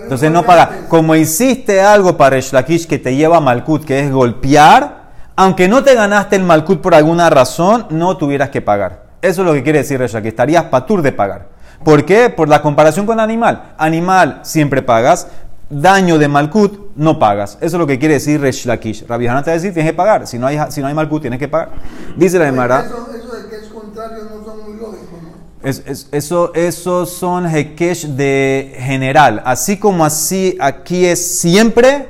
Entonces 0.04 0.32
no 0.32 0.44
paga. 0.44 0.88
Como 0.90 1.16
hiciste 1.16 1.82
algo 1.82 2.18
para 2.18 2.32
Resh 2.32 2.52
Lakish 2.52 2.86
que 2.88 3.00
te 3.00 3.16
lleva 3.16 3.38
a 3.38 3.40
Malkut, 3.40 3.86
que 3.86 4.00
es 4.02 4.12
golpear, 4.12 5.06
aunque 5.36 5.68
no 5.68 5.84
te 5.84 5.96
ganaste 5.96 6.36
el 6.36 6.44
Malkut 6.44 6.82
por 6.82 6.94
alguna 6.96 7.30
razón, 7.30 7.88
no 7.90 8.18
tuvieras 8.18 8.50
que 8.50 8.62
pagar. 8.62 9.06
Eso 9.22 9.42
es 9.42 9.48
lo 9.48 9.54
que 9.54 9.64
quiere 9.64 9.80
decir 9.80 10.00
Resh 10.00 10.14
Lakish. 10.14 10.30
Estarías 10.30 10.66
patur 10.66 11.02
de 11.02 11.12
pagar. 11.12 11.48
¿Por 11.84 12.06
qué? 12.06 12.30
Por 12.30 12.50
la 12.50 12.62
comparación 12.62 13.06
con 13.06 13.20
animal. 13.20 13.74
Animal 13.78 14.40
siempre 14.44 14.82
pagas. 14.82 15.28
Daño 15.70 16.18
de 16.20 16.28
Malkut 16.28 16.96
no 16.96 17.18
pagas. 17.18 17.56
Eso 17.60 17.78
es 17.78 17.80
lo 17.80 17.88
que 17.88 17.98
quiere 17.98 18.16
decir 18.16 18.40
Resh 18.40 18.66
Lakish. 18.66 19.06
Rabbi 19.08 19.28
Hanan 19.28 19.44
te 19.44 19.50
va 19.50 19.54
a 19.54 19.58
decir 19.58 19.74
tienes 19.74 19.92
que 19.92 19.96
pagar. 19.98 20.28
Si 20.28 20.38
no 20.38 20.46
hay, 20.48 20.60
si 20.70 20.80
no 20.82 20.88
hay 20.88 20.94
Malkut, 20.94 21.22
tienes 21.22 21.40
que 21.40 21.48
pagar. 21.48 21.70
Dice 22.16 22.38
la 22.38 22.46
Gemara. 22.46 22.82
Eso, 22.86 23.08
eso 23.18 23.36
de 23.36 23.50
que 23.50 23.56
es 23.56 23.72
contrario 23.72 24.24
no 24.26 24.46
son 24.46 24.64
muy 24.64 24.74
lógicos, 24.80 25.10
¿no? 25.24 25.68
Es- 25.68 25.82
es- 25.88 26.08
eso, 26.12 26.54
esos 26.54 27.10
son 27.12 27.48
hekesh 27.48 28.06
de 28.10 28.76
general. 28.80 29.42
Así 29.44 29.78
como 29.78 30.06
así 30.06 30.56
aquí 30.60 31.06
es 31.06 31.40
siempre, 31.40 32.10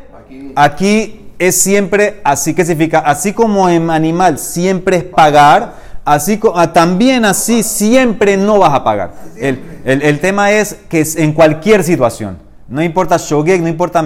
Aquí- 0.56 1.22
es 1.40 1.56
siempre, 1.56 2.20
así 2.24 2.54
que 2.54 2.66
significa, 2.66 3.00
así 3.00 3.32
como 3.34 3.68
en 3.70 3.90
animal 3.90 4.38
siempre 4.38 4.98
es 4.98 5.04
pagar, 5.06 5.74
así 6.06 6.40
ah, 6.54 6.72
también 6.72 7.26
así 7.26 7.64
siempre 7.64 8.36
no 8.38 8.60
vas 8.60 8.74
a 8.74 8.84
pagar. 8.84 9.14
El, 9.38 9.60
el- 9.86 10.02
el 10.02 10.20
tema 10.20 10.52
es 10.52 10.76
que 10.90 11.02
es 11.02 11.16
en 11.16 11.32
cualquier 11.34 11.84
situación. 11.84 12.45
No 12.68 12.82
importa 12.82 13.18
shogeg, 13.18 13.62
no 13.62 13.68
importa 13.68 14.02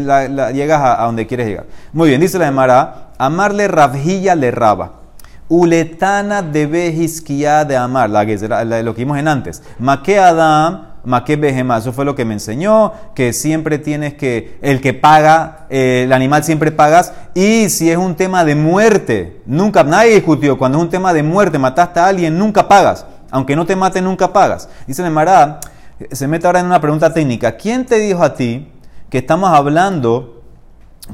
la- 0.00 0.28
la- 0.28 0.50
llegas 0.50 0.80
a, 0.80 1.02
a 1.02 1.06
donde 1.06 1.26
quieres 1.26 1.46
llegar. 1.46 1.66
Muy 1.92 2.08
bien, 2.08 2.20
dice 2.20 2.38
la 2.38 2.46
Gemara, 2.46 3.10
amarle 3.18 3.68
ravjilla 3.68 4.34
le 4.34 4.50
raba. 4.50 4.92
Uletana 5.48 6.42
debe 6.42 6.86
hiskia 6.88 7.64
de 7.64 7.76
amar, 7.76 8.08
la 8.10 8.24
la- 8.64 8.82
lo 8.82 8.94
que 8.94 9.02
vimos 9.04 9.18
en 9.18 9.26
antes. 9.28 9.62
Maque 9.78 10.18
Adam, 10.18 10.86
maque 11.04 11.36
Behemá, 11.36 11.78
eso 11.78 11.92
fue 11.92 12.04
lo 12.04 12.14
que 12.14 12.24
me 12.24 12.34
enseñó, 12.34 12.92
que 13.14 13.32
siempre 13.32 13.78
tienes 13.78 14.14
que, 14.14 14.58
el 14.62 14.80
que 14.80 14.94
paga, 14.94 15.66
eh, 15.70 16.02
el 16.04 16.12
animal 16.12 16.44
siempre 16.44 16.70
pagas, 16.70 17.12
y 17.34 17.68
si 17.68 17.90
es 17.90 17.96
un 17.96 18.14
tema 18.14 18.44
de 18.44 18.54
muerte, 18.54 19.40
nunca, 19.46 19.82
nadie 19.82 20.14
discutió, 20.14 20.56
cuando 20.58 20.78
es 20.78 20.84
un 20.84 20.90
tema 20.90 21.12
de 21.12 21.22
muerte, 21.22 21.58
mataste 21.58 22.00
a 22.00 22.06
alguien, 22.06 22.38
nunca 22.38 22.68
pagas, 22.68 23.06
aunque 23.30 23.56
no 23.56 23.66
te 23.66 23.74
mate, 23.76 24.00
nunca 24.02 24.32
pagas. 24.32 24.68
Dice 24.86 25.02
el 25.02 25.10
Mará, 25.10 25.58
se 26.10 26.28
mete 26.28 26.46
ahora 26.46 26.60
en 26.60 26.66
una 26.66 26.80
pregunta 26.80 27.12
técnica, 27.12 27.56
¿quién 27.56 27.86
te 27.86 27.98
dijo 27.98 28.22
a 28.22 28.34
ti 28.34 28.68
que 29.08 29.18
estamos 29.18 29.50
hablando 29.50 30.42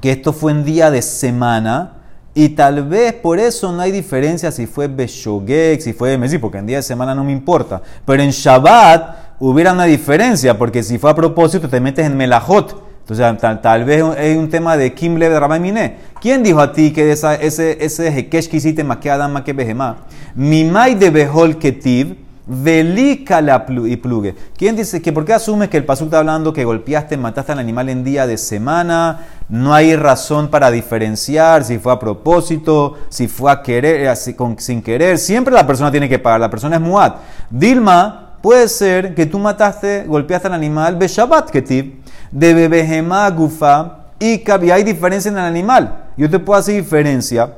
que 0.01 0.12
esto 0.12 0.33
fue 0.33 0.53
en 0.53 0.64
día 0.64 0.90
de 0.90 1.03
semana 1.03 1.92
y 2.35 2.51
tal 2.51 2.87
vez 2.87 3.14
por 3.14 3.38
eso 3.38 3.72
no 3.72 3.81
hay 3.81 3.90
diferencia 3.90 4.53
si 4.53 4.66
fue 4.66 4.88
Beshogek, 4.88 5.81
si 5.81 5.94
fue 5.94 6.18
Messi, 6.18 6.37
porque 6.37 6.59
en 6.59 6.66
día 6.66 6.77
de 6.77 6.83
semana 6.83 7.14
no 7.14 7.25
me 7.25 7.33
importa. 7.33 7.81
Pero 8.05 8.22
en 8.22 8.31
Shabbat 8.31 9.38
hubiera 9.40 9.72
una 9.72 9.85
diferencia, 9.85 10.59
porque 10.59 10.83
si 10.83 10.99
fue 10.99 11.11
a 11.11 11.14
propósito 11.14 11.68
te 11.68 11.81
metes 11.81 12.05
en 12.05 12.14
Melajot. 12.14 12.85
Entonces, 13.01 13.38
tal, 13.38 13.62
tal 13.62 13.85
vez 13.85 14.05
es 14.18 14.37
un 14.37 14.51
tema 14.51 14.77
de 14.77 14.92
Kimble 14.92 15.31
de 15.31 15.40
Rabbi 15.40 15.61
Miné. 15.61 15.96
¿Quién 16.20 16.42
dijo 16.42 16.61
a 16.61 16.72
ti 16.72 16.92
que 16.92 17.11
esa, 17.11 17.37
ese, 17.37 17.83
ese 17.83 18.12
Hekesh 18.12 18.49
que 18.49 18.59
hiciste 18.59 18.85
más 18.85 18.99
que 18.99 19.11
Adam, 19.11 19.33
más 19.33 19.42
que 19.42 19.55
Behemá? 19.55 20.05
Mimai 20.35 20.94
de 20.94 21.09
Behol 21.09 21.57
Ketiv, 21.57 22.18
Velika 22.46 23.40
la 23.40 23.66
y 23.87 23.96
plugue. 23.96 24.37
¿Quién 24.56 24.76
dice 24.76 25.02
que 25.02 25.12
por 25.12 25.24
qué 25.24 25.35
asumes 25.35 25.68
que 25.68 25.76
el 25.76 25.85
pasuk 25.85 26.06
está 26.06 26.18
hablando 26.18 26.52
que 26.52 26.64
golpeaste, 26.64 27.16
mataste 27.16 27.52
al 27.52 27.59
animal 27.59 27.88
en 27.88 28.04
día 28.04 28.26
de 28.26 28.38
semana? 28.38 29.26
No 29.48 29.74
hay 29.74 29.96
razón 29.96 30.48
para 30.48 30.70
diferenciar 30.70 31.64
si 31.64 31.78
fue 31.78 31.92
a 31.92 31.98
propósito, 31.98 32.94
si 33.09 33.26
fue 33.26 33.50
a 33.50 33.62
querer, 33.62 34.09
así, 34.09 34.35
con- 34.35 34.59
sin 34.61 34.80
querer. 34.80 35.18
Siempre 35.18 35.52
la 35.52 35.66
persona 35.66 35.90
tiene 35.90 36.09
que 36.09 36.20
pagar, 36.20 36.38
la 36.40 36.50
persona 36.50 36.76
es 36.76 36.82
muad. 36.82 37.14
Dilma, 37.50 38.37
puede 38.40 38.68
ser 38.68 39.14
que 39.16 39.26
tú 39.26 39.40
mataste, 39.40 40.04
golpeaste 40.06 40.46
al 40.46 40.54
animal, 40.54 40.94
Beshabat 40.96 41.50
Ketiv, 41.50 42.00
de 42.30 42.54
Bebehema 42.54 43.28
Gufa, 43.30 44.06
y 44.20 44.48
hay 44.70 44.85
diferencia 44.85 45.30
en 45.30 45.38
el 45.38 45.44
animal. 45.44 46.04
Yo 46.16 46.30
te 46.30 46.38
puedo 46.38 46.59
hacer 46.59 46.76
diferencia 46.76 47.50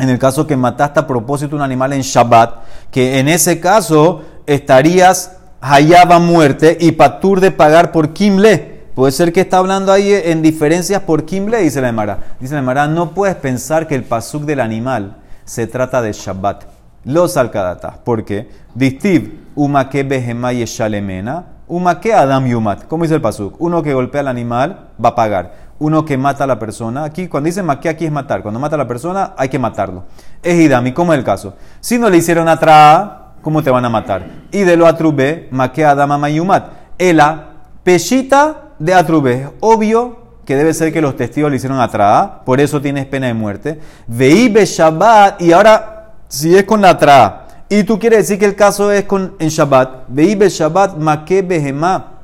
en 0.00 0.08
el 0.08 0.18
caso 0.18 0.46
que 0.46 0.56
mataste 0.56 1.00
a 1.00 1.06
propósito 1.06 1.56
un 1.56 1.62
animal 1.62 1.92
en 1.92 2.02
Shabbat, 2.02 2.62
que 2.90 3.18
en 3.18 3.28
ese 3.28 3.60
caso 3.60 4.22
estarías 4.46 5.38
hayaba 5.60 6.18
muerte 6.18 6.76
y 6.80 6.92
patur 6.92 7.40
de 7.40 7.50
pagar 7.50 7.92
por 7.92 8.12
Kimle. 8.12 8.78
Puede 8.94 9.12
ser 9.12 9.32
que 9.32 9.42
está 9.42 9.58
hablando 9.58 9.92
ahí 9.92 10.12
en 10.12 10.42
diferencias 10.42 11.02
por 11.02 11.24
Kimle, 11.24 11.62
dice 11.62 11.80
la 11.80 11.88
Emara. 11.88 12.18
Dice 12.40 12.54
la 12.54 12.60
Emara, 12.60 12.88
no 12.88 13.10
puedes 13.10 13.36
pensar 13.36 13.86
que 13.86 13.94
el 13.94 14.04
pasuk 14.04 14.42
del 14.42 14.60
animal 14.60 15.16
se 15.44 15.66
trata 15.66 16.02
de 16.02 16.12
Shabbat. 16.12 16.64
Los 17.04 17.36
alcadatas. 17.36 17.98
¿Por 17.98 18.24
qué? 18.24 18.48
Distiv, 18.74 19.46
umake 19.54 20.02
behema 20.02 20.52
yeshalemena, 20.52 21.46
umake 21.68 22.12
adam 22.12 22.46
yumat. 22.46 22.84
¿Cómo 22.86 23.04
dice 23.04 23.14
el 23.14 23.20
pasuk? 23.20 23.54
Uno 23.60 23.82
que 23.82 23.94
golpea 23.94 24.20
al 24.22 24.28
animal 24.28 24.88
va 25.02 25.10
a 25.10 25.14
pagar 25.14 25.67
uno 25.78 26.04
que 26.04 26.16
mata 26.16 26.44
a 26.44 26.46
la 26.46 26.58
persona. 26.58 27.04
Aquí, 27.04 27.28
cuando 27.28 27.46
dice 27.46 27.62
maqué, 27.62 27.88
aquí 27.88 28.04
es 28.04 28.12
matar. 28.12 28.42
Cuando 28.42 28.60
mata 28.60 28.74
a 28.74 28.78
la 28.78 28.88
persona, 28.88 29.34
hay 29.36 29.48
que 29.48 29.58
matarlo. 29.58 30.04
Es 30.42 30.58
idami, 30.58 30.92
¿cómo 30.92 31.12
es 31.12 31.18
el 31.18 31.24
caso? 31.24 31.54
Si 31.80 31.98
no 31.98 32.10
le 32.10 32.16
hicieron 32.16 32.48
atrás, 32.48 33.10
¿cómo 33.42 33.62
te 33.62 33.70
van 33.70 33.84
a 33.84 33.88
matar? 33.88 34.26
Y 34.50 34.60
de 34.60 34.76
lo 34.76 34.86
atrubé, 34.86 35.48
maqué 35.50 35.84
adama 35.84 36.18
mayumat. 36.18 36.70
Ela, 36.98 37.48
peshita 37.84 38.72
de 38.78 38.94
atrubé. 38.94 39.50
Obvio 39.60 40.28
que 40.44 40.56
debe 40.56 40.72
ser 40.72 40.92
que 40.92 41.02
los 41.02 41.14
testigos 41.16 41.50
le 41.50 41.58
hicieron 41.58 41.78
atrás, 41.78 42.30
por 42.46 42.58
eso 42.58 42.80
tienes 42.80 43.04
pena 43.06 43.26
de 43.26 43.34
muerte. 43.34 43.78
Veí 44.06 44.48
Shabbat, 44.48 45.42
y 45.42 45.52
ahora, 45.52 46.14
si 46.26 46.56
es 46.56 46.64
con 46.64 46.80
la 46.80 46.90
atrás, 46.90 47.32
y 47.68 47.84
tú 47.84 47.98
quieres 47.98 48.20
decir 48.20 48.38
que 48.38 48.46
el 48.46 48.56
caso 48.56 48.90
es 48.90 49.04
con 49.04 49.34
en 49.38 49.50
Shabbat, 49.50 50.06
veí 50.08 50.34
Shabbat, 50.36 50.96
maqué 50.96 51.42
behemá 51.42 52.17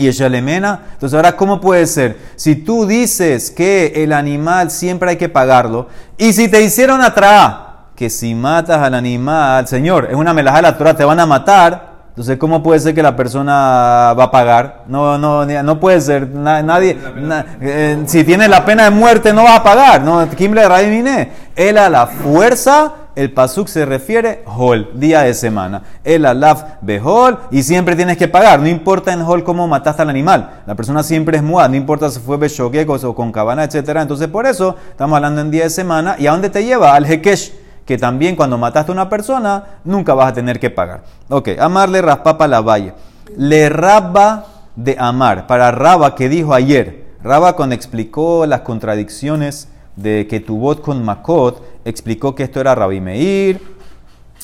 y 0.00 0.06
el 0.08 0.12
shalemena. 0.12 0.80
Entonces, 0.94 1.14
ahora, 1.16 1.36
¿cómo 1.36 1.60
puede 1.60 1.86
ser? 1.86 2.16
Si 2.36 2.56
tú 2.56 2.86
dices 2.86 3.50
que 3.50 3.92
el 3.96 4.12
animal 4.12 4.70
siempre 4.70 5.10
hay 5.10 5.16
que 5.16 5.28
pagarlo, 5.28 5.88
y 6.18 6.32
si 6.32 6.48
te 6.48 6.62
hicieron 6.62 7.02
atrás, 7.02 7.54
que 7.94 8.08
si 8.10 8.34
matas 8.34 8.78
al 8.78 8.94
animal, 8.94 9.66
Señor, 9.68 10.08
es 10.10 10.16
una 10.16 10.32
melajá 10.32 10.56
de 10.56 10.62
la 10.62 10.78
Torah, 10.78 10.94
te 10.94 11.04
van 11.04 11.20
a 11.20 11.26
matar. 11.26 11.90
Entonces, 12.08 12.38
¿cómo 12.38 12.62
puede 12.62 12.80
ser 12.80 12.94
que 12.94 13.02
la 13.02 13.14
persona 13.14 14.14
va 14.18 14.24
a 14.24 14.30
pagar? 14.30 14.84
No, 14.88 15.16
no, 15.16 15.46
no 15.46 15.80
puede 15.80 16.00
ser. 16.00 16.28
Na- 16.28 16.62
nadie, 16.62 16.98
na- 17.16 17.44
eh, 17.60 18.02
si 18.06 18.24
tiene 18.24 18.48
la 18.48 18.64
pena 18.64 18.84
de 18.84 18.90
muerte, 18.90 19.32
no 19.32 19.44
va 19.44 19.56
a 19.56 19.62
pagar. 19.62 20.02
No, 20.02 20.28
Kimble 20.30 20.66
Raimine. 20.68 21.30
Él 21.54 21.78
a 21.78 21.88
la 21.88 22.06
fuerza 22.06 22.92
el 23.20 23.34
pasuk 23.34 23.68
se 23.68 23.84
refiere 23.84 24.42
hol, 24.46 24.88
día 24.94 25.20
de 25.20 25.34
semana. 25.34 25.82
El 26.04 26.24
alaf 26.24 26.64
behol 26.80 27.38
y 27.50 27.62
siempre 27.62 27.94
tienes 27.94 28.16
que 28.16 28.28
pagar. 28.28 28.60
No 28.60 28.66
importa 28.66 29.12
en 29.12 29.20
hol 29.20 29.44
cómo 29.44 29.68
mataste 29.68 30.00
al 30.00 30.08
animal. 30.08 30.62
La 30.66 30.74
persona 30.74 31.02
siempre 31.02 31.36
es 31.36 31.42
muad, 31.42 31.68
no 31.68 31.76
importa 31.76 32.08
si 32.08 32.18
fue 32.18 32.38
beshoguecos 32.38 33.04
o 33.04 33.14
con 33.14 33.30
cabana, 33.30 33.64
etc. 33.64 33.90
Entonces 33.96 34.28
por 34.28 34.46
eso 34.46 34.74
estamos 34.88 35.16
hablando 35.16 35.42
en 35.42 35.50
día 35.50 35.64
de 35.64 35.70
semana. 35.70 36.16
¿Y 36.18 36.28
a 36.28 36.30
dónde 36.30 36.48
te 36.48 36.64
lleva? 36.64 36.94
Al 36.94 37.04
hekesh 37.04 37.52
que 37.84 37.98
también 37.98 38.36
cuando 38.36 38.56
mataste 38.56 38.90
a 38.90 38.94
una 38.94 39.10
persona 39.10 39.64
nunca 39.84 40.14
vas 40.14 40.30
a 40.30 40.32
tener 40.32 40.58
que 40.58 40.70
pagar. 40.70 41.02
Ok, 41.28 41.50
amarle 41.58 42.00
raspapa 42.00 42.48
la 42.48 42.62
valle. 42.62 42.94
Le 43.36 43.68
raba 43.68 44.46
de 44.76 44.96
amar. 44.98 45.46
Para 45.46 45.70
Raba 45.72 46.14
que 46.14 46.30
dijo 46.30 46.54
ayer, 46.54 47.04
Raba 47.22 47.54
cuando 47.54 47.74
explicó 47.74 48.46
las 48.46 48.62
contradicciones 48.62 49.68
de 49.96 50.26
Ketubot 50.28 50.80
con 50.80 51.04
Makot, 51.04 51.62
explicó 51.84 52.34
que 52.34 52.44
esto 52.44 52.60
era 52.60 52.74
Rabbi 52.74 53.00
Meir, 53.00 53.60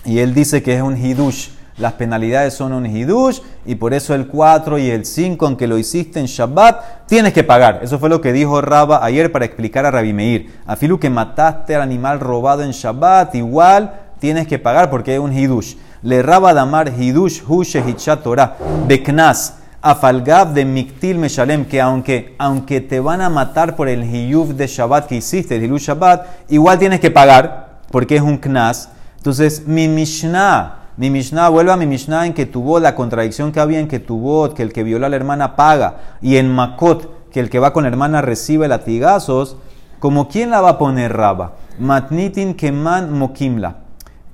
y 0.05 0.19
él 0.19 0.35
dice 0.35 0.63
que 0.63 0.77
es 0.77 0.83
un 0.83 0.97
hidush. 0.97 1.51
Las 1.79 1.93
penalidades 1.93 2.55
son 2.55 2.73
un 2.73 2.87
hidush, 2.87 3.41
y 3.67 3.75
por 3.75 3.93
eso 3.93 4.15
el 4.15 4.29
4 4.29 4.79
y 4.79 4.91
el 4.91 5.05
5, 5.05 5.45
aunque 5.45 5.67
lo 5.67 5.77
hiciste 5.77 6.19
en 6.19 6.27
Shabbat, 6.27 7.07
tienes 7.07 7.35
que 7.35 7.45
pagar. 7.45 7.81
Eso 7.83 7.99
fue 7.99 8.09
lo 8.09 8.21
que 8.21 8.33
dijo 8.33 8.63
Raba 8.63 9.05
ayer 9.05 9.31
para 9.31 9.45
explicar 9.45 9.85
a 9.85 9.91
Rabbi 9.91 10.13
Meir. 10.13 10.55
Afilu 10.67 10.99
que 10.99 11.11
mataste 11.11 11.75
al 11.75 11.83
animal 11.83 12.21
robado 12.21 12.63
en 12.63 12.71
Shabbat, 12.71 13.35
igual 13.35 14.01
tienes 14.19 14.47
que 14.47 14.59
pagar 14.59 14.89
porque 14.89 15.15
es 15.15 15.21
un 15.21 15.37
hidush. 15.37 15.75
Le 16.03 16.23
Raba 16.23 16.55
damar 16.55 16.93
hidush 16.99 17.43
hushe 17.47 17.83
hichat 17.87 18.23
Torah, 18.23 18.57
beknas 18.87 19.59
afalgab 19.91 20.53
de 20.53 20.65
Miktil 20.65 21.17
Meshalem, 21.19 21.65
que 21.65 21.81
aunque, 21.81 22.35
aunque 22.39 22.81
te 22.81 22.99
van 22.99 23.21
a 23.21 23.31
matar 23.31 23.77
por 23.77 23.89
el 23.89 24.03
hiyuf 24.03 24.51
de 24.51 24.67
Shabbat 24.67 25.07
que 25.07 25.15
hiciste, 25.15 25.55
el 25.55 25.65
hiyuf 25.65 25.81
Shabbat, 25.81 26.51
igual 26.51 26.79
tienes 26.81 26.99
que 26.99 27.13
pagar, 27.13 27.79
porque 27.93 28.17
es 28.17 28.23
un 28.23 28.39
knas. 28.39 28.91
Entonces, 29.19 29.67
mi 29.67 29.87
Mishnah, 29.87 30.91
mi 30.97 31.09
Mishnah, 31.09 31.49
vuelve 31.51 31.71
a 31.71 31.77
mi 31.77 31.87
Mishnah 31.87 32.27
en 32.27 32.35
que 32.35 32.47
tuvo 32.47 32.81
la 32.81 32.97
contradicción 32.97 33.53
que 33.53 33.61
había 33.61 33.79
en 33.79 33.87
que 33.87 34.01
tuvo, 34.01 34.53
que 34.55 34.65
el 34.65 34.73
que 34.73 34.83
violó 34.83 35.07
a 35.07 35.09
la 35.09 35.17
hermana 35.17 35.55
paga, 35.55 35.99
y 36.21 36.37
en 36.37 36.53
Makot, 36.53 37.31
que 37.31 37.39
el 37.39 37.49
que 37.49 37.61
va 37.61 37.73
con 37.73 37.85
la 37.85 37.89
hermana 37.89 38.23
recibe 38.23 38.67
latigazos, 38.67 39.57
como 40.01 40.29
quién 40.29 40.51
la 40.51 40.61
va 40.61 40.71
a 40.71 40.79
poner 40.79 41.17
Raba? 41.17 41.53
Matnitin 41.79 42.55
Keman 42.55 43.13
Mokimla. 43.13 43.86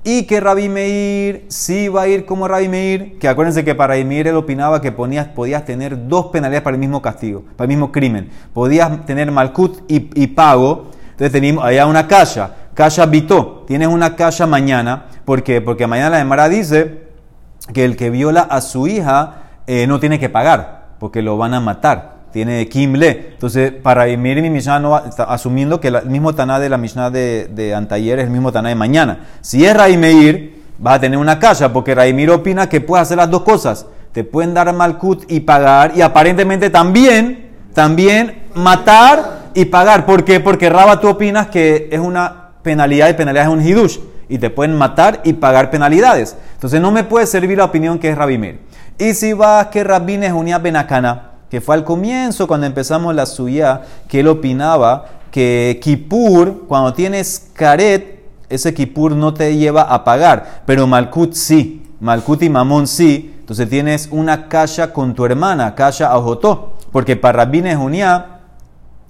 Y 0.05 0.25
que 0.25 0.41
Rabbi 0.41 0.69
Meir 0.69 1.45
sí 1.49 1.89
va 1.89 2.03
a 2.03 2.09
ir 2.09 2.25
como 2.27 2.49
Rabbi 2.49 2.69
Meir, 2.69 3.19
que 3.19 3.29
acuérdense 3.29 3.65
que 3.65 3.75
para 3.75 3.95
Rabbi 3.95 4.05
Meir 4.05 4.29
él 4.29 4.37
opinaba 4.37 4.81
que 4.81 4.91
podías, 4.91 5.29
podías 5.29 5.65
tener 5.65 6.09
dos 6.09 6.27
penalidades 6.27 6.63
para 6.63 6.75
el 6.75 6.81
mismo 6.81 7.01
castigo, 7.01 7.45
para 7.57 7.67
el 7.67 7.69
mismo 7.69 7.93
crimen. 7.93 8.31
Podías 8.53 9.07
tener 9.07 9.31
malkut 9.31 9.83
y, 9.89 10.27
pago. 10.29 10.91
Entonces 11.13 11.31
teníamos 11.31 11.65
allá 11.65 11.87
una 11.87 12.09
calla, 12.09 12.51
calla 12.75 13.07
bitó. 13.07 13.65
Tienes 13.67 13.89
una 13.89 14.17
calla 14.17 14.47
mañana. 14.47 15.07
Porque 15.25 15.61
mañana 15.87 16.11
la 16.11 16.21
Emara 16.21 16.49
dice 16.49 17.03
que 17.73 17.85
el 17.85 17.97
que 17.97 18.11
viola 18.11 18.41
a 18.41 18.61
su 18.61 18.89
hija 18.89 19.43
eh, 19.69 19.87
no 19.87 20.01
tiene 20.01 20.19
que 20.19 20.29
pagar, 20.29 20.97
porque 20.99 21.23
lo 21.23 21.37
van 21.37 21.55
a 21.55 21.61
matar 21.61 22.12
tiene 22.33 22.69
Kimle. 22.69 23.33
Entonces, 23.35 23.73
para 23.73 24.09
Emir 24.09 24.41
mi 24.43 24.51
Mishnah, 24.51 24.81
no, 24.81 24.97
asumiendo 24.97 25.81
que 25.81 25.89
el 25.89 26.05
mismo 26.07 26.35
Taná 26.35 26.59
de 26.59 26.69
la 26.69 26.79
Mishnah 26.79 27.11
de, 27.11 27.49
de 27.55 27.75
Antayer 27.75 28.19
es 28.19 28.25
el 28.25 28.31
mismo 28.31 28.51
Taná 28.51 28.71
de 28.71 28.75
mañana. 28.75 29.27
Si 29.41 29.65
es 29.65 29.77
Raimeir, 29.77 30.63
vas 30.79 30.97
a 30.97 31.01
tener 31.01 31.19
una 31.19 31.39
casa, 31.39 31.73
porque 31.73 31.95
Raimir 31.95 32.31
opina 32.31 32.69
que 32.69 32.81
puedes 32.81 33.03
hacer 33.03 33.19
las 33.19 33.31
dos 33.31 33.43
cosas. 33.43 33.87
Te 34.13 34.25
pueden 34.25 34.53
dar 34.53 34.73
Malkut 34.75 35.31
y 35.31 35.41
pagar, 35.41 35.93
y 35.95 36.03
aparentemente 36.03 36.71
también, 36.71 37.51
también 37.73 38.43
matar 38.55 39.51
y 39.55 39.67
pagar. 39.67 40.05
¿Por 40.05 40.25
qué? 40.25 40.41
Porque 40.41 40.69
Raba 40.69 41.01
tú 41.01 41.09
opinas 41.09 41.47
que 41.49 41.89
es 41.91 42.01
una 42.01 42.51
penalidad 42.63 43.09
y 43.09 43.15
penalidad 43.15 43.45
es 43.45 43.51
un 43.51 43.67
hidush. 43.67 43.99
Y 44.29 44.39
te 44.39 44.49
pueden 44.49 44.77
matar 44.77 45.21
y 45.25 45.35
pagar 45.35 45.71
penalidades. 45.71 46.37
Entonces 46.55 46.81
no 46.81 46.91
me 46.91 47.05
puede 47.05 47.27
servir 47.27 47.59
la 47.59 47.65
opinión 47.65 47.99
que 47.99 48.09
es 48.09 48.17
Rabimir. 48.17 48.61
Y 48.99 49.15
si 49.15 49.33
vas 49.35 49.67
que 49.67 49.85
Rabin 49.85 50.23
es 50.23 50.33
una 50.33 50.59
benacana, 50.59 51.32
que 51.53 51.61
fue 51.61 51.75
al 51.75 51.85
comienzo 51.85 52.47
cuando 52.47 52.67
empezamos 52.67 53.15
la 53.15 53.27
suya, 53.27 53.83
que 54.09 54.21
él 54.21 54.29
opinaba 54.29 55.05
que 55.31 55.79
Kippur, 55.83 56.67
cuando 56.67 56.95
tienes 56.95 57.51
caret, 57.53 58.25
ese 58.49 58.73
Kippur 58.73 59.13
no 59.13 59.35
te 59.35 59.55
lleva 59.55 59.83
a 59.83 60.03
pagar, 60.03 60.63
pero 60.65 60.87
Malkut 60.87 61.35
sí, 61.35 61.83
Malkut 62.01 62.43
y 62.43 62.49
Mamón 62.49 62.87
sí, 62.87 63.35
entonces 63.41 63.69
tienes 63.69 64.09
una 64.11 64.49
kasha 64.49 64.95
con 64.95 65.13
tu 65.13 65.27
hermana, 65.27 65.75
kasha 65.75 66.17
Ojotó, 66.17 66.79
porque 66.91 67.17
para 67.17 67.45
Rabbi 67.45 67.63
Junia, 67.75 68.39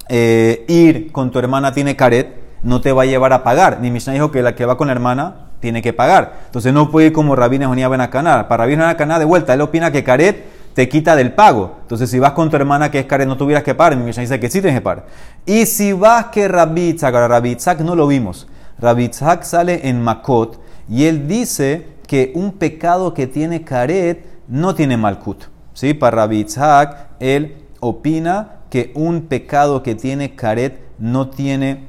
eh, 0.09 0.64
ir 0.66 1.12
con 1.12 1.31
tu 1.31 1.38
hermana 1.38 1.72
tiene 1.72 1.94
caret, 1.94 2.42
no 2.64 2.81
te 2.81 2.90
va 2.90 3.02
a 3.02 3.07
llevar 3.07 3.33
a 3.33 3.44
pagar. 3.44 3.78
Ni 3.81 3.92
Mishnah 3.92 4.14
dijo 4.14 4.33
que 4.33 4.42
la 4.42 4.57
que 4.57 4.66
va 4.66 4.76
con 4.76 4.88
la 4.88 4.94
hermana 4.94 5.35
tiene 5.61 5.81
que 5.81 5.92
pagar. 5.92 6.40
Entonces 6.46 6.72
no 6.72 6.90
puede 6.90 7.07
ir 7.07 7.12
como 7.12 7.37
Rabbi 7.37 7.64
Junia 7.64 7.88
Benacaná. 7.88 8.48
Para 8.48 8.64
Rabbi 8.64 8.74
Benacaná, 8.74 9.20
de 9.20 9.26
vuelta, 9.26 9.55
él 9.55 9.61
opina 9.61 9.92
que 9.92 10.02
caret 10.02 10.62
te 10.74 10.88
quita 10.88 11.16
del 11.16 11.32
pago. 11.32 11.76
Entonces, 11.82 12.11
si 12.11 12.18
vas 12.18 12.32
con 12.32 12.50
tu 12.50 12.56
hermana 12.56 12.90
que 12.90 13.00
es 13.00 13.06
Karen, 13.06 13.28
no 13.28 13.37
tuvieras 13.37 13.62
que 13.62 13.74
pagar. 13.74 13.96
Mi 13.96 14.04
Mishnah 14.04 14.22
dice 14.22 14.40
que 14.40 14.48
sí 14.48 14.61
tienes 14.61 14.80
que 14.80 14.85
pagar. 14.85 15.06
Y 15.44 15.66
si 15.66 15.92
vas 15.92 16.26
que 16.26 16.48
Rabitzak, 16.48 17.14
ahora 17.14 17.28
Rabitzak 17.28 17.80
no 17.80 17.94
lo 17.94 18.06
vimos. 18.06 18.48
Rabitzak 18.78 19.42
sale 19.42 19.88
en 19.88 20.02
Makot 20.02 20.61
y 20.88 21.04
él 21.04 21.28
dice 21.28 21.87
que 22.06 22.32
un 22.35 22.52
pecado 22.52 23.14
que 23.14 23.26
tiene 23.26 23.62
Karet 23.62 24.26
no 24.48 24.74
tiene 24.74 24.96
Malkut. 24.96 25.44
¿Sí? 25.74 25.94
Para 25.94 26.18
Rabitzak, 26.18 27.08
él 27.20 27.56
opina 27.80 28.61
que 28.70 28.92
un 28.94 29.22
pecado 29.22 29.82
que 29.82 29.94
tiene 29.94 30.35
Karet 30.35 30.80
no 30.98 31.28
tiene 31.28 31.87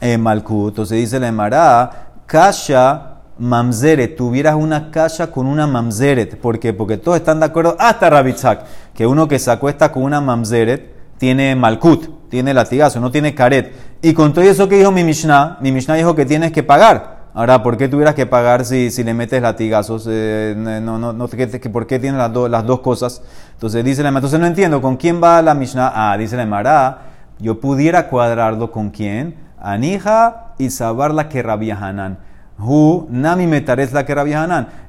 eh, 0.00 0.18
Malkut. 0.18 0.70
Entonces 0.70 0.98
dice 0.98 1.20
la 1.20 1.28
Emara, 1.28 2.12
Kasha 2.26 3.11
mamzeret, 3.42 4.16
tuvieras 4.16 4.54
una 4.54 4.92
casa 4.92 5.32
con 5.32 5.46
una 5.46 5.66
mamzeret. 5.66 6.38
¿Por 6.38 6.60
qué? 6.60 6.72
Porque 6.72 6.96
todos 6.96 7.18
están 7.18 7.40
de 7.40 7.46
acuerdo, 7.46 7.76
hasta 7.78 8.08
Rabitzak, 8.08 8.64
que 8.94 9.04
uno 9.04 9.26
que 9.26 9.40
se 9.40 9.50
acuesta 9.50 9.90
con 9.90 10.04
una 10.04 10.20
mamzeret 10.20 10.92
tiene 11.18 11.56
malkut, 11.56 12.28
tiene 12.28 12.54
latigazo, 12.54 13.00
no 13.00 13.10
tiene 13.10 13.34
caret. 13.34 13.72
Y 14.00 14.14
con 14.14 14.32
todo 14.32 14.44
eso 14.44 14.68
que 14.68 14.76
dijo 14.76 14.92
mi 14.92 15.02
Mishnah, 15.02 15.58
mi 15.60 15.72
Mishnah 15.72 15.96
dijo 15.96 16.14
que 16.14 16.24
tienes 16.24 16.52
que 16.52 16.62
pagar. 16.62 17.22
Ahora, 17.34 17.64
¿por 17.64 17.76
qué 17.76 17.88
tuvieras 17.88 18.14
que 18.14 18.26
pagar 18.26 18.64
si, 18.64 18.92
si 18.92 19.02
le 19.02 19.12
metes 19.12 19.42
latigazos? 19.42 20.06
Eh, 20.08 20.54
no, 20.56 20.98
no, 20.98 21.12
no, 21.12 21.28
¿Por 21.28 21.86
qué 21.86 21.98
tienes 21.98 22.18
las, 22.18 22.32
las 22.48 22.64
dos 22.64 22.78
cosas? 22.78 23.22
Entonces 23.54 23.84
dice 23.84 24.04
la 24.04 24.10
entonces 24.10 24.38
no 24.38 24.46
entiendo, 24.46 24.80
¿con 24.80 24.96
quién 24.96 25.20
va 25.20 25.42
la 25.42 25.54
Mishnah? 25.54 25.92
Ah, 25.92 26.16
dice 26.16 26.36
la 26.36 26.44
Emara, 26.44 26.98
yo 27.40 27.58
pudiera 27.58 28.08
cuadrarlo 28.08 28.70
con 28.70 28.90
quién? 28.90 29.34
Anija 29.60 30.54
y 30.58 30.70
sabarla 30.70 31.28
que 31.28 31.42
Rabia 31.42 31.76
Hanan. 31.80 32.18
Hu 32.58 33.06
nami 33.10 33.46
metares 33.46 33.92
la 33.92 34.04
que 34.04 34.14
Rabbi. 34.14 34.34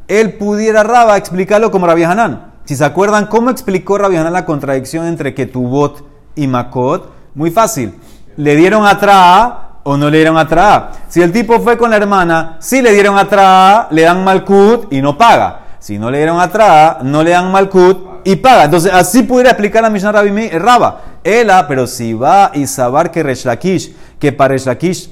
Él 0.08 0.34
pudiera 0.34 0.84
Raba 0.84 1.18
explicarlo 1.18 1.72
como 1.72 1.88
Rabbi 1.88 2.04
Hanan. 2.04 2.54
Si 2.66 2.76
se 2.76 2.86
acuerdan 2.86 3.28
cómo 3.28 3.50
explicó 3.50 3.98
Rabbi 3.98 4.16
Hanan 4.16 4.34
la 4.34 4.46
contradicción 4.46 5.06
entre 5.06 5.34
Ketubot 5.34 6.04
y 6.36 6.48
Makot, 6.48 7.12
muy 7.36 7.52
fácil. 7.52 7.94
Le 8.38 8.56
dieron 8.56 8.86
atrás 8.86 9.54
o 9.84 9.98
no 9.98 10.10
le 10.10 10.18
dieron 10.18 10.38
atrás. 10.38 10.98
Si 11.10 11.22
el 11.22 11.32
tipo 11.32 11.60
fue 11.60 11.78
con 11.78 11.90
la 11.90 11.98
hermana, 11.98 12.58
si 12.60 12.82
le 12.82 12.94
dieron 12.94 13.18
atrás, 13.18 13.88
le 13.92 14.04
dan 14.04 14.24
malkut 14.24 14.92
y 14.92 15.02
no 15.02 15.18
paga. 15.18 15.60
Si 15.80 16.00
no 16.00 16.10
le 16.10 16.20
dieron 16.20 16.40
atrás, 16.40 16.98
no 17.04 17.22
le 17.22 17.32
dan 17.32 17.52
malkut 17.52 18.22
y 18.24 18.38
paga. 18.38 18.66
Entonces, 18.66 18.92
así 18.94 19.24
pudiera 19.24 19.52
explicar 19.52 19.84
la 19.84 19.90
Mishnah 19.90 20.12
Rabbi 20.14 20.50
Raba. 20.50 21.02
Ela, 21.24 21.68
pero 21.68 21.88
si 21.88 22.14
va 22.14 22.52
y 22.54 22.68
saber 22.68 23.12
que 23.12 23.24
Resh 23.24 23.46
que 24.20 24.32
para 24.32 24.54
Resh 24.54 25.10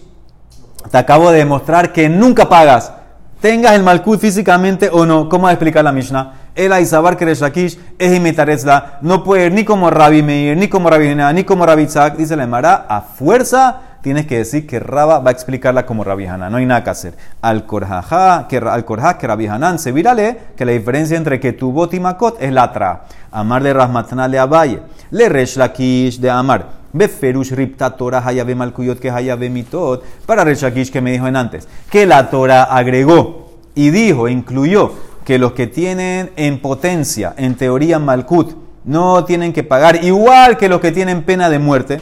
te 0.89 0.97
acabo 0.97 1.31
de 1.31 1.39
demostrar 1.39 1.93
que 1.93 2.09
nunca 2.09 2.49
pagas, 2.49 2.93
tengas 3.41 3.73
el 3.73 3.83
malkut 3.83 4.19
físicamente 4.19 4.89
o 4.91 5.05
no. 5.05 5.27
¿Cómo 5.27 5.43
va 5.43 5.49
a 5.49 5.53
explicar 5.53 5.83
la 5.83 5.91
Mishnah? 5.91 6.33
El 6.55 6.73
Aizabar 6.73 7.17
Kereshakish 7.17 7.79
es 7.97 8.15
imitarezla, 8.15 8.99
no 9.01 9.23
puede 9.23 9.47
ir 9.47 9.53
ni 9.53 9.63
como 9.63 9.89
Rabbi 9.89 10.21
Meir, 10.21 10.57
ni 10.57 10.67
como 10.67 10.89
Rabbi 10.89 11.09
Hanan, 11.09 11.35
ni 11.35 11.43
como 11.43 11.65
Rabbi 11.65 11.85
Tzak. 11.85 12.17
Dice 12.17 12.35
la 12.35 12.43
Emara, 12.43 12.85
a 12.89 13.01
fuerza 13.01 13.81
tienes 14.01 14.25
que 14.25 14.37
decir 14.37 14.67
que 14.67 14.79
Raba 14.79 15.19
va 15.19 15.29
a 15.29 15.33
explicarla 15.33 15.85
como 15.85 16.03
Rabbi 16.03 16.25
Hanan. 16.25 16.51
No 16.51 16.57
hay 16.57 16.65
nada 16.65 16.83
que 16.83 16.89
hacer. 16.89 17.13
Al 17.41 17.65
Korjaja, 17.65 18.47
que 18.49 18.57
al 18.57 18.83
Korja, 18.83 19.17
que 19.17 19.27
Rabbi 19.27 19.47
Hanan 19.47 19.79
se 19.79 19.91
virale, 19.91 20.37
que 20.57 20.65
la 20.65 20.73
diferencia 20.73 21.17
entre 21.17 21.39
que 21.39 21.53
tu 21.53 21.71
bot 21.71 21.93
y 21.93 21.99
makot 21.99 22.41
es 22.41 22.51
la 22.51 22.71
tra. 22.71 23.03
Amar 23.31 23.63
de 23.63 23.73
Rasmatana 23.73 24.27
le 24.27 24.39
Abaye, 24.39 24.81
le 25.11 25.29
Resh 25.29 25.55
Lakish 25.55 26.19
de 26.19 26.29
Amar. 26.29 26.80
Beferush 26.93 27.51
ripta 27.51 27.95
Torah 27.95 28.25
hayabe 28.25 28.55
malkuyot 28.55 28.99
que 28.99 29.09
hayabe 29.09 29.49
mitot. 29.49 30.03
Para 30.25 30.43
Reshakish 30.43 30.91
que 30.91 31.01
me 31.01 31.11
dijo 31.11 31.27
en 31.27 31.35
antes. 31.35 31.67
Que 31.89 32.05
la 32.05 32.29
Torah 32.29 32.63
agregó 32.63 33.51
y 33.75 33.89
dijo, 33.89 34.27
incluyó, 34.27 34.93
que 35.25 35.37
los 35.37 35.53
que 35.53 35.67
tienen 35.67 36.31
en 36.35 36.59
potencia, 36.59 37.33
en 37.37 37.55
teoría 37.55 37.99
malkut, 37.99 38.55
no 38.83 39.23
tienen 39.25 39.53
que 39.53 39.63
pagar, 39.63 40.03
igual 40.03 40.57
que 40.57 40.67
los 40.67 40.81
que 40.81 40.91
tienen 40.91 41.23
pena 41.23 41.49
de 41.49 41.59
muerte. 41.59 42.01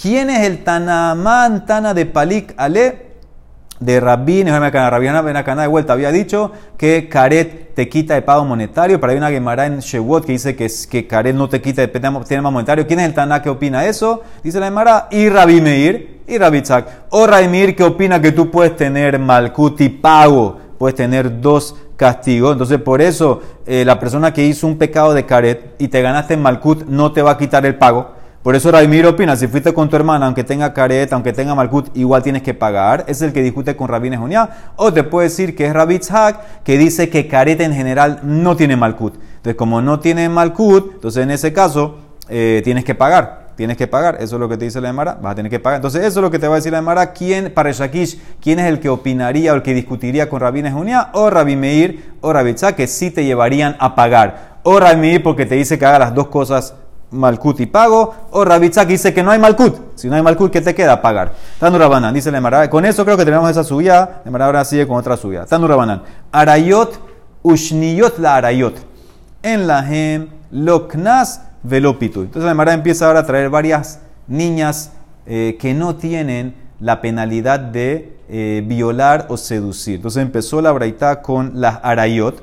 ¿Quién 0.00 0.30
es 0.30 0.46
el 0.46 0.64
Tanamán 0.64 1.66
Tana 1.66 1.92
de 1.92 2.06
Palik 2.06 2.54
Ale? 2.56 3.09
De 3.80 3.98
Rabbi 3.98 4.44
Nehuel 4.44 4.70
Rabbi 4.70 5.06
Benacana 5.24 5.62
de 5.62 5.68
vuelta 5.68 5.94
había 5.94 6.12
dicho 6.12 6.52
que 6.76 7.08
Caret 7.08 7.74
te 7.74 7.88
quita 7.88 8.14
de 8.14 8.20
pago 8.20 8.44
monetario, 8.44 9.00
pero 9.00 9.12
hay 9.12 9.18
una 9.18 9.30
Gemara 9.30 9.64
en 9.64 9.80
Shewot 9.80 10.26
que 10.26 10.32
dice 10.32 10.54
que, 10.54 10.70
que 10.90 11.06
Caret 11.06 11.34
no 11.34 11.48
te 11.48 11.62
quita 11.62 11.80
de 11.80 11.88
tema 11.88 12.50
monetario. 12.50 12.86
¿Quién 12.86 13.00
es 13.00 13.06
el 13.06 13.14
Taná 13.14 13.40
que 13.40 13.48
opina 13.48 13.86
eso? 13.86 14.22
Dice 14.44 14.60
la 14.60 14.66
Gemara, 14.66 15.08
y 15.10 15.30
Rabbi 15.30 15.62
Meir, 15.62 16.20
y 16.28 16.36
Rabbi 16.36 16.60
Tzak. 16.60 17.06
O 17.08 17.26
Rabbi 17.26 17.48
Meir 17.48 17.74
que 17.74 17.82
opina 17.82 18.20
que 18.20 18.32
tú 18.32 18.50
puedes 18.50 18.76
tener 18.76 19.18
Malkut 19.18 19.80
y 19.80 19.88
pago, 19.88 20.58
puedes 20.78 20.94
tener 20.94 21.40
dos 21.40 21.74
castigos. 21.96 22.52
Entonces, 22.52 22.78
por 22.82 23.00
eso 23.00 23.40
eh, 23.66 23.84
la 23.86 23.98
persona 23.98 24.34
que 24.34 24.44
hizo 24.44 24.66
un 24.66 24.76
pecado 24.76 25.14
de 25.14 25.24
Caret 25.24 25.76
y 25.78 25.88
te 25.88 26.02
ganaste 26.02 26.34
en 26.34 26.42
Malkut 26.42 26.84
no 26.86 27.12
te 27.12 27.22
va 27.22 27.32
a 27.32 27.38
quitar 27.38 27.64
el 27.64 27.76
pago 27.76 28.19
por 28.42 28.56
eso 28.56 28.72
Rabimir 28.72 29.04
opina, 29.04 29.36
si 29.36 29.48
fuiste 29.48 29.74
con 29.74 29.90
tu 29.90 29.96
hermana, 29.96 30.24
aunque 30.24 30.44
tenga 30.44 30.72
caret, 30.72 31.12
aunque 31.12 31.34
tenga 31.34 31.54
malkut, 31.54 31.94
igual 31.94 32.22
tienes 32.22 32.40
que 32.42 32.54
pagar. 32.54 33.04
Es 33.06 33.20
el 33.20 33.34
que 33.34 33.42
discute 33.42 33.76
con 33.76 33.88
Rabbi 33.88 34.08
Nehunia. 34.08 34.48
O 34.76 34.94
te 34.94 35.04
puede 35.04 35.28
decir 35.28 35.54
que 35.54 35.66
es 35.66 35.74
Rabbi 35.74 36.00
que 36.64 36.78
dice 36.78 37.10
que 37.10 37.28
caret 37.28 37.60
en 37.60 37.74
general 37.74 38.20
no 38.22 38.56
tiene 38.56 38.76
malkut. 38.76 39.16
Entonces, 39.16 39.56
como 39.56 39.82
no 39.82 40.00
tiene 40.00 40.30
malkut, 40.30 40.94
entonces 40.94 41.22
en 41.22 41.30
ese 41.30 41.52
caso 41.52 41.98
eh, 42.30 42.62
tienes 42.64 42.84
que 42.84 42.94
pagar. 42.94 43.50
Tienes 43.56 43.76
que 43.76 43.86
pagar, 43.86 44.16
eso 44.20 44.36
es 44.36 44.40
lo 44.40 44.48
que 44.48 44.56
te 44.56 44.64
dice 44.64 44.80
la 44.80 44.88
Emara, 44.88 45.18
vas 45.20 45.32
a 45.32 45.34
tener 45.34 45.50
que 45.50 45.60
pagar. 45.60 45.76
Entonces, 45.76 46.02
eso 46.02 46.20
es 46.20 46.22
lo 46.22 46.30
que 46.30 46.38
te 46.38 46.48
va 46.48 46.54
a 46.54 46.56
decir 46.56 46.72
la 46.72 46.78
Emara. 46.78 47.12
¿Quién, 47.12 47.52
para 47.52 47.70
Shakish, 47.72 48.18
quién 48.40 48.58
es 48.58 48.64
el 48.64 48.80
que 48.80 48.88
opinaría 48.88 49.52
o 49.52 49.56
el 49.56 49.60
que 49.60 49.74
discutiría 49.74 50.30
con 50.30 50.40
Rabbi 50.40 50.62
Nehunia? 50.62 51.10
O 51.12 51.28
Rabbi 51.28 51.56
Meir 51.56 52.14
o 52.22 52.32
Rabbi 52.32 52.54
que 52.74 52.86
sí 52.86 53.10
te 53.10 53.22
llevarían 53.22 53.76
a 53.78 53.94
pagar. 53.94 54.60
O 54.62 54.80
Rabbi 54.80 54.96
Meir 54.96 55.22
porque 55.22 55.44
te 55.44 55.56
dice 55.56 55.78
que 55.78 55.84
haga 55.84 55.98
las 55.98 56.14
dos 56.14 56.28
cosas 56.28 56.74
Malkut 57.10 57.60
y 57.60 57.66
pago, 57.66 58.14
o 58.30 58.44
Rabitzak 58.44 58.86
dice 58.86 59.12
que 59.12 59.22
no 59.22 59.30
hay 59.30 59.38
Malkut. 59.38 59.96
Si 59.96 60.08
no 60.08 60.16
hay 60.16 60.22
Malkut, 60.22 60.52
¿qué 60.52 60.60
te 60.60 60.74
queda? 60.74 61.02
Pagar. 61.02 61.32
Tanu 61.58 61.78
Rabanan, 61.78 62.14
dice 62.14 62.30
la 62.30 62.70
Con 62.70 62.84
eso 62.84 63.04
creo 63.04 63.16
que 63.16 63.24
tenemos 63.24 63.50
esa 63.50 63.64
subida. 63.64 64.22
La 64.24 64.44
ahora 64.44 64.64
sigue 64.64 64.86
con 64.86 64.96
otra 64.96 65.16
subida. 65.16 65.46
Tanu 65.46 65.66
Rabanan. 65.66 66.02
Arayot 66.30 67.00
ushniyot 67.42 68.18
la 68.18 68.36
arayot. 68.36 68.74
En 69.42 69.66
la 69.66 69.80
hem 69.88 70.28
loknas 70.50 71.42
velopitu. 71.62 72.22
Entonces 72.22 72.44
la 72.44 72.52
Emara 72.52 72.72
empieza 72.72 73.06
ahora 73.06 73.20
a 73.20 73.26
traer 73.26 73.50
varias 73.50 74.00
niñas 74.26 74.92
eh, 75.26 75.56
que 75.60 75.74
no 75.74 75.96
tienen 75.96 76.54
la 76.80 77.00
penalidad 77.00 77.60
de 77.60 78.16
eh, 78.28 78.62
violar 78.66 79.26
o 79.28 79.36
seducir. 79.36 79.96
Entonces 79.96 80.22
empezó 80.22 80.62
la 80.62 80.72
braita 80.72 81.22
con 81.22 81.52
las 81.54 81.80
arayot, 81.82 82.42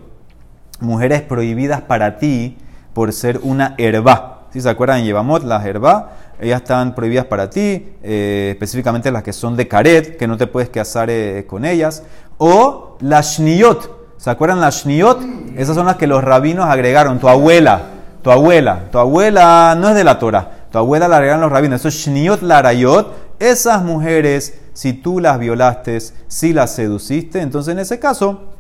mujeres 0.80 1.22
prohibidas 1.22 1.82
para 1.82 2.18
ti 2.18 2.58
por 2.94 3.14
ser 3.14 3.40
una 3.44 3.74
herba. 3.78 4.37
Si 4.52 4.62
se 4.62 4.70
acuerdan, 4.70 5.04
Yevamot, 5.04 5.44
las 5.44 5.66
herba, 5.66 6.12
ellas 6.40 6.62
están 6.62 6.96
prohibidas 6.96 7.26
para 7.26 7.50
ti, 7.50 7.94
eh, 8.02 8.50
específicamente 8.52 9.12
las 9.12 9.24
que 9.24 9.34
son 9.34 9.56
de 9.56 9.68
caret, 9.68 10.18
que 10.18 10.28
no 10.28 10.38
te 10.38 10.48
puedes 10.48 10.70
casar 10.70 11.10
eh, 11.10 11.46
con 11.48 11.66
ellas. 11.66 12.04
O 12.38 12.98
las 13.02 13.38
shniyot, 13.38 14.16
¿se 14.18 14.30
acuerdan 14.30 14.62
las 14.62 14.84
shniyot? 14.84 15.20
Esas 15.58 15.76
son 15.76 15.88
las 15.88 15.98
que 15.98 16.08
los 16.08 16.24
rabinos 16.24 16.66
agregaron, 16.66 17.20
tu 17.20 17.28
abuela, 17.28 17.82
tu 18.22 18.32
abuela, 18.32 18.86
tu 18.92 19.00
abuela 19.00 19.76
no 19.78 19.90
es 19.90 19.96
de 19.96 20.04
la 20.04 20.20
Torah, 20.20 20.68
tu 20.72 20.78
abuela 20.78 21.08
la 21.08 21.18
agregaron 21.18 21.42
los 21.42 21.52
rabinos, 21.52 21.82
eso 21.82 21.90
es 21.90 21.96
shniyot 21.96 22.42
larayot, 22.42 23.14
esas 23.40 23.84
mujeres, 23.84 24.60
si 24.74 24.94
tú 24.94 25.20
las 25.20 25.40
violaste, 25.40 26.00
si 26.28 26.54
las 26.54 26.74
seduciste, 26.74 27.42
entonces 27.42 27.74
en 27.74 27.80
ese 27.80 28.00
caso 28.00 28.54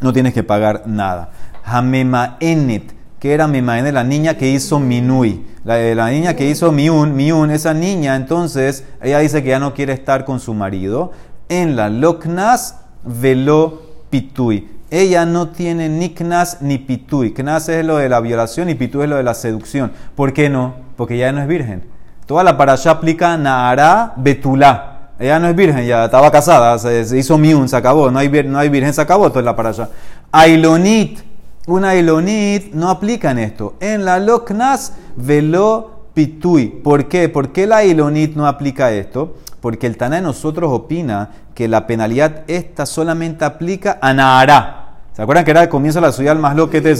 no 0.00 0.12
tienes 0.12 0.34
que 0.34 0.42
pagar 0.42 0.82
nada. 0.86 1.30
Hamema 1.64 2.36
enet 2.40 3.01
que 3.22 3.32
era 3.32 3.46
Mimaene, 3.46 3.92
la 3.92 4.02
niña 4.02 4.36
que 4.36 4.48
hizo 4.50 4.80
Minui. 4.80 5.46
La, 5.62 5.78
eh, 5.78 5.94
la, 5.94 6.10
niña 6.10 6.34
que 6.34 6.50
hizo 6.50 6.72
Miun, 6.72 7.14
Miun, 7.14 7.52
esa 7.52 7.72
niña, 7.72 8.16
entonces, 8.16 8.84
ella 9.00 9.20
dice 9.20 9.44
que 9.44 9.50
ya 9.50 9.60
no 9.60 9.74
quiere 9.74 9.92
estar 9.92 10.24
con 10.24 10.40
su 10.40 10.54
marido. 10.54 11.12
En 11.48 11.76
la 11.76 11.88
Loknas 11.88 12.80
velo 13.04 13.80
Pitui. 14.10 14.68
Ella 14.90 15.24
no 15.24 15.50
tiene 15.50 15.88
ni 15.88 16.08
Knas 16.08 16.62
ni 16.62 16.78
Pitui. 16.78 17.32
Knas 17.32 17.68
es 17.68 17.86
lo 17.86 17.98
de 17.98 18.08
la 18.08 18.18
violación 18.18 18.68
y 18.70 18.74
Pitui 18.74 19.04
es 19.04 19.08
lo 19.08 19.14
de 19.14 19.22
la 19.22 19.34
seducción. 19.34 19.92
¿Por 20.16 20.32
qué 20.32 20.50
no? 20.50 20.74
Porque 20.96 21.14
ella 21.14 21.30
no 21.30 21.42
es 21.42 21.46
virgen. 21.46 21.84
Toda 22.26 22.42
la 22.42 22.56
parasha 22.56 22.90
aplica 22.90 23.36
Nahara 23.36 24.14
Betulá. 24.16 25.10
Ella 25.20 25.38
no 25.38 25.46
es 25.46 25.54
virgen, 25.54 25.86
ya 25.86 26.06
estaba 26.06 26.32
casada, 26.32 26.76
se, 26.76 27.16
hizo 27.16 27.38
miun, 27.38 27.68
se 27.68 27.76
acabó. 27.76 28.10
No 28.10 28.18
hay, 28.18 28.28
no 28.42 28.58
hay 28.58 28.68
virgen, 28.68 28.92
se 28.92 29.00
acabó 29.00 29.30
toda 29.30 29.42
la 29.42 29.54
parasha. 29.54 29.90
Ailonit 30.32 31.31
una 31.66 31.94
ilonit 31.94 32.74
no 32.74 32.90
aplica 32.90 33.30
en 33.30 33.38
esto. 33.38 33.74
En 33.80 34.04
la 34.04 34.18
loknas 34.18 34.94
velo 35.16 36.06
pitui. 36.14 36.66
¿Por 36.66 37.08
qué? 37.08 37.28
¿Por 37.28 37.52
qué 37.52 37.66
la 37.66 37.84
ilonit 37.84 38.34
no 38.34 38.46
aplica 38.46 38.90
esto? 38.92 39.36
Porque 39.60 39.86
el 39.86 39.96
Taná 39.96 40.16
de 40.16 40.22
nosotros 40.22 40.72
opina 40.72 41.30
que 41.54 41.68
la 41.68 41.86
penalidad 41.86 42.42
esta 42.48 42.86
solamente 42.86 43.44
aplica 43.44 43.98
a 44.00 44.12
Nahara. 44.12 44.78
¿Se 45.12 45.22
acuerdan 45.22 45.44
que 45.44 45.50
era 45.50 45.62
el 45.62 45.68
comienzo 45.68 46.00
de 46.00 46.06
la 46.06 46.12
ciudad 46.12 46.36
más 46.36 46.56
lo 46.56 46.70
que 46.70 46.80
te 46.80 46.92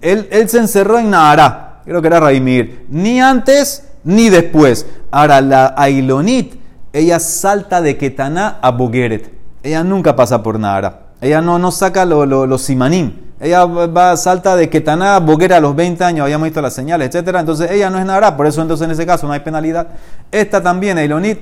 Él, 0.00 0.28
él 0.30 0.48
se 0.48 0.58
encerró 0.58 0.98
en 0.98 1.10
Nahara. 1.10 1.80
Creo 1.84 2.02
que 2.02 2.08
era 2.08 2.20
Raimir. 2.20 2.86
Ni 2.90 3.20
antes 3.20 3.88
ni 4.04 4.28
después. 4.28 4.86
Ahora, 5.10 5.40
la 5.40 5.74
Ailonit, 5.76 6.54
ella 6.92 7.18
salta 7.20 7.80
de 7.80 7.96
Ketaná 7.96 8.58
a 8.60 8.70
Bogeret. 8.72 9.32
Ella 9.62 9.84
nunca 9.84 10.16
pasa 10.16 10.42
por 10.42 10.58
Nahara. 10.58 11.02
Ella 11.20 11.40
no, 11.40 11.58
no 11.58 11.70
saca 11.70 12.04
los 12.04 12.26
lo, 12.26 12.58
simanim. 12.58 13.12
Ella 13.42 13.64
va, 13.64 14.16
salta 14.16 14.54
de 14.54 14.70
Ketaná 14.70 15.18
Boguera 15.18 15.56
a 15.56 15.60
los 15.60 15.74
20 15.74 16.04
años, 16.04 16.22
habíamos 16.22 16.46
visto 16.46 16.62
las 16.62 16.74
señales, 16.74 17.12
etc. 17.12 17.38
Entonces 17.40 17.72
ella 17.72 17.90
no 17.90 17.98
es 17.98 18.06
nada, 18.06 18.36
por 18.36 18.46
eso 18.46 18.62
entonces 18.62 18.84
en 18.84 18.92
ese 18.92 19.04
caso 19.04 19.26
no 19.26 19.32
hay 19.32 19.40
penalidad. 19.40 19.88
Esta 20.30 20.62
también, 20.62 20.96
Eilonit, 20.96 21.40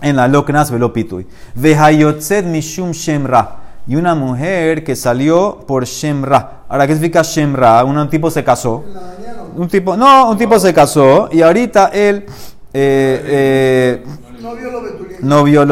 en 0.00 0.16
la 0.16 0.26
Loknas 0.26 0.72
Velopitui. 0.72 1.24
Vehayotzet 1.54 2.44
Mishum 2.44 2.90
Shemra. 2.90 3.58
Y 3.86 3.94
una 3.94 4.16
mujer 4.16 4.82
que 4.82 4.96
salió 4.96 5.64
por 5.64 5.84
Shemra. 5.84 6.64
Ahora, 6.68 6.88
¿qué 6.88 6.94
significa 6.94 7.22
Shemra? 7.22 7.84
Un 7.84 8.10
tipo 8.10 8.28
se 8.28 8.42
casó. 8.42 8.82
Un 9.54 9.68
tipo, 9.68 9.96
no, 9.96 10.28
un 10.28 10.36
tipo 10.36 10.58
se 10.58 10.74
casó 10.74 11.28
y 11.30 11.40
ahorita 11.40 11.90
él 11.92 12.26
eh, 12.72 13.22
eh, 13.26 14.04
no 14.42 14.56
vio 14.56 14.70
los 14.70 14.82
betulim. 14.82 15.16
No 15.22 15.44
vio 15.44 15.64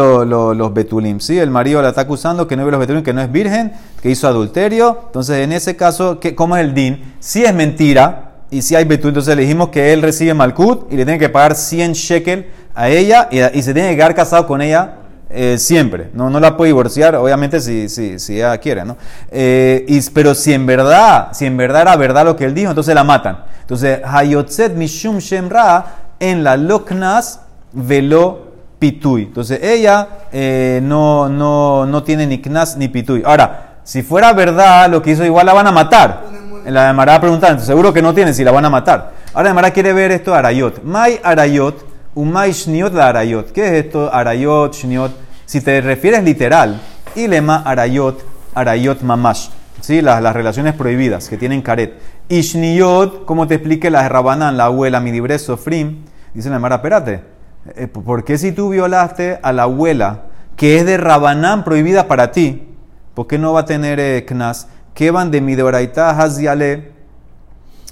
los 0.54 0.74
betulim. 0.74 1.20
¿sí? 1.20 1.38
El 1.38 1.50
marido 1.50 1.82
la 1.82 1.88
está 1.88 2.02
acusando 2.02 2.46
que 2.46 2.56
no 2.56 2.62
vio 2.62 2.70
los 2.70 2.80
betulim, 2.80 3.02
que 3.02 3.12
no 3.12 3.20
es 3.20 3.30
virgen, 3.30 3.72
que 4.00 4.10
hizo 4.10 4.28
adulterio. 4.28 4.98
Entonces, 5.06 5.38
en 5.38 5.52
ese 5.52 5.76
caso, 5.76 6.20
¿qué, 6.20 6.34
¿cómo 6.34 6.56
es 6.56 6.64
el 6.64 6.72
din? 6.72 7.14
Si 7.18 7.44
es 7.44 7.52
mentira 7.52 8.32
y 8.50 8.62
si 8.62 8.76
hay 8.76 8.84
betulim, 8.84 9.10
entonces 9.10 9.34
le 9.36 9.42
dijimos 9.42 9.70
que 9.70 9.92
él 9.92 10.02
recibe 10.02 10.34
malkut 10.34 10.92
y 10.92 10.96
le 10.96 11.04
tiene 11.04 11.18
que 11.18 11.28
pagar 11.28 11.54
100 11.54 11.92
shekel 11.92 12.46
a 12.74 12.88
ella 12.88 13.28
y, 13.30 13.62
se 13.62 13.74
tiene 13.74 13.90
que 13.90 13.96
quedar 13.96 14.14
casado 14.14 14.46
con 14.46 14.62
ella 14.62 14.94
eh, 15.28 15.56
siempre. 15.58 16.10
No, 16.14 16.30
no 16.30 16.38
la 16.38 16.56
puede 16.56 16.68
divorciar, 16.68 17.16
obviamente, 17.16 17.60
si, 17.60 17.88
si, 17.88 18.18
si 18.18 18.36
ella 18.36 18.56
quiere, 18.58 18.84
¿no? 18.84 18.96
Eh, 19.30 19.84
y, 19.88 20.00
pero 20.10 20.34
si 20.34 20.52
en 20.52 20.66
verdad, 20.66 21.28
si 21.32 21.46
en 21.46 21.56
verdad 21.56 21.82
era 21.82 21.96
verdad 21.96 22.24
lo 22.24 22.36
que 22.36 22.44
él 22.44 22.54
dijo, 22.54 22.70
entonces 22.70 22.94
la 22.94 23.04
matan. 23.04 23.44
Entonces, 23.60 24.00
Hayotzet 24.04 24.74
Mishum 24.74 25.18
Shemra 25.18 26.12
en 26.20 26.44
la 26.44 26.56
Loknas 26.56 27.40
velo 27.72 28.49
pitui. 28.80 29.24
Entonces 29.24 29.62
ella 29.62 30.08
eh, 30.32 30.80
no, 30.82 31.28
no, 31.28 31.86
no 31.86 32.02
tiene 32.02 32.26
ni 32.26 32.38
knas 32.38 32.76
ni 32.76 32.88
pitui. 32.88 33.22
Ahora, 33.24 33.76
si 33.84 34.02
fuera 34.02 34.32
verdad 34.32 34.90
lo 34.90 35.00
que 35.02 35.12
hizo, 35.12 35.24
igual 35.24 35.46
la 35.46 35.52
van 35.52 35.68
a 35.68 35.72
matar. 35.72 36.24
La 36.64 36.88
Demara 36.88 37.20
preguntando, 37.20 37.62
seguro 37.62 37.92
que 37.92 38.02
no 38.02 38.12
tiene 38.12 38.34
si 38.34 38.42
la 38.42 38.50
van 38.50 38.64
a 38.64 38.70
matar. 38.70 39.12
Ahora 39.34 39.50
Demara 39.50 39.70
quiere 39.70 39.92
ver 39.92 40.10
esto 40.10 40.34
arayot. 40.34 40.82
Mai 40.82 41.20
arayot, 41.22 41.86
umay 42.14 42.52
shniot 42.52 42.92
la 42.92 43.08
arayot. 43.08 43.52
¿Qué 43.52 43.66
es 43.66 43.84
esto 43.84 44.12
arayot, 44.12 44.74
shniot? 44.74 45.12
Si 45.46 45.60
te 45.60 45.80
refieres 45.80 46.24
literal, 46.24 46.80
ilema 47.14 47.62
arayot, 47.64 48.24
arayot 48.54 49.02
mamash. 49.02 49.48
¿Sí? 49.80 50.02
Las, 50.02 50.22
las 50.22 50.34
relaciones 50.34 50.74
prohibidas 50.74 51.28
que 51.28 51.36
tienen 51.36 51.62
caret. 51.62 51.98
Y 52.28 52.42
shniot, 52.42 53.24
como 53.24 53.46
te 53.46 53.54
explique 53.54 53.90
la 53.90 54.08
Rabanán, 54.08 54.56
la 54.56 54.66
abuela, 54.66 55.00
mi 55.00 55.10
libre 55.10 55.38
sofrim. 55.38 56.04
Dice 56.32 56.48
la 56.48 56.56
Demara, 56.56 56.76
espérate. 56.76 57.39
Eh, 57.66 57.86
¿Por 57.86 58.24
qué 58.24 58.38
si 58.38 58.52
tú 58.52 58.70
violaste 58.70 59.38
a 59.42 59.52
la 59.52 59.64
abuela, 59.64 60.22
que 60.56 60.78
es 60.78 60.86
de 60.86 60.96
Rabanán 60.96 61.64
prohibida 61.64 62.08
para 62.08 62.32
ti, 62.32 62.68
¿por 63.14 63.26
qué 63.26 63.38
no 63.38 63.52
va 63.52 63.60
a 63.60 63.64
tener 63.66 64.00
eh, 64.00 64.24
knas? 64.26 64.68
¿Qué 64.94 65.10
van 65.10 65.30
de 65.30 65.40
midoraita 65.40 66.10
haziale? 66.10 66.92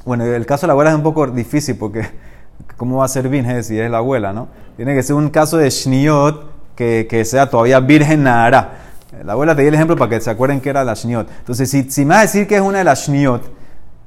Bueno, 0.05 0.25
el 0.25 0.47
caso 0.47 0.63
de 0.63 0.69
la 0.69 0.73
abuela 0.73 0.91
es 0.91 0.97
un 0.97 1.03
poco 1.03 1.27
difícil 1.27 1.77
porque 1.77 2.09
¿cómo 2.77 2.99
va 2.99 3.05
a 3.05 3.09
ser 3.09 3.29
virgen 3.29 3.63
si 3.63 3.79
es 3.79 3.91
la 3.91 3.99
abuela, 3.99 4.33
no? 4.33 4.49
Tiene 4.77 4.95
que 4.95 5.03
ser 5.03 5.17
un 5.17 5.29
caso 5.29 5.59
de 5.59 5.69
shniot 5.69 6.75
que, 6.75 7.07
que 7.09 7.25
sea 7.25 7.51
todavía 7.51 7.81
virgen 7.81 8.23
nara. 8.23 8.85
La 9.25 9.33
abuela 9.33 9.55
te 9.55 9.63
di 9.63 9.69
el 9.69 9.75
ejemplo 9.75 9.97
para 9.97 10.11
que 10.11 10.21
se 10.21 10.31
acuerden 10.31 10.61
que 10.61 10.71
era 10.71 10.85
la 10.85 10.95
shniot. 10.95 11.29
Entonces, 11.41 11.71
si, 11.71 11.91
si 11.91 12.05
me 12.05 12.11
vas 12.11 12.19
a 12.19 12.23
decir 12.23 12.47
que 12.47 12.57
es 12.57 12.63
una 12.63 12.79
de 12.79 12.85
las 12.85 13.07
shniot, 13.07 13.43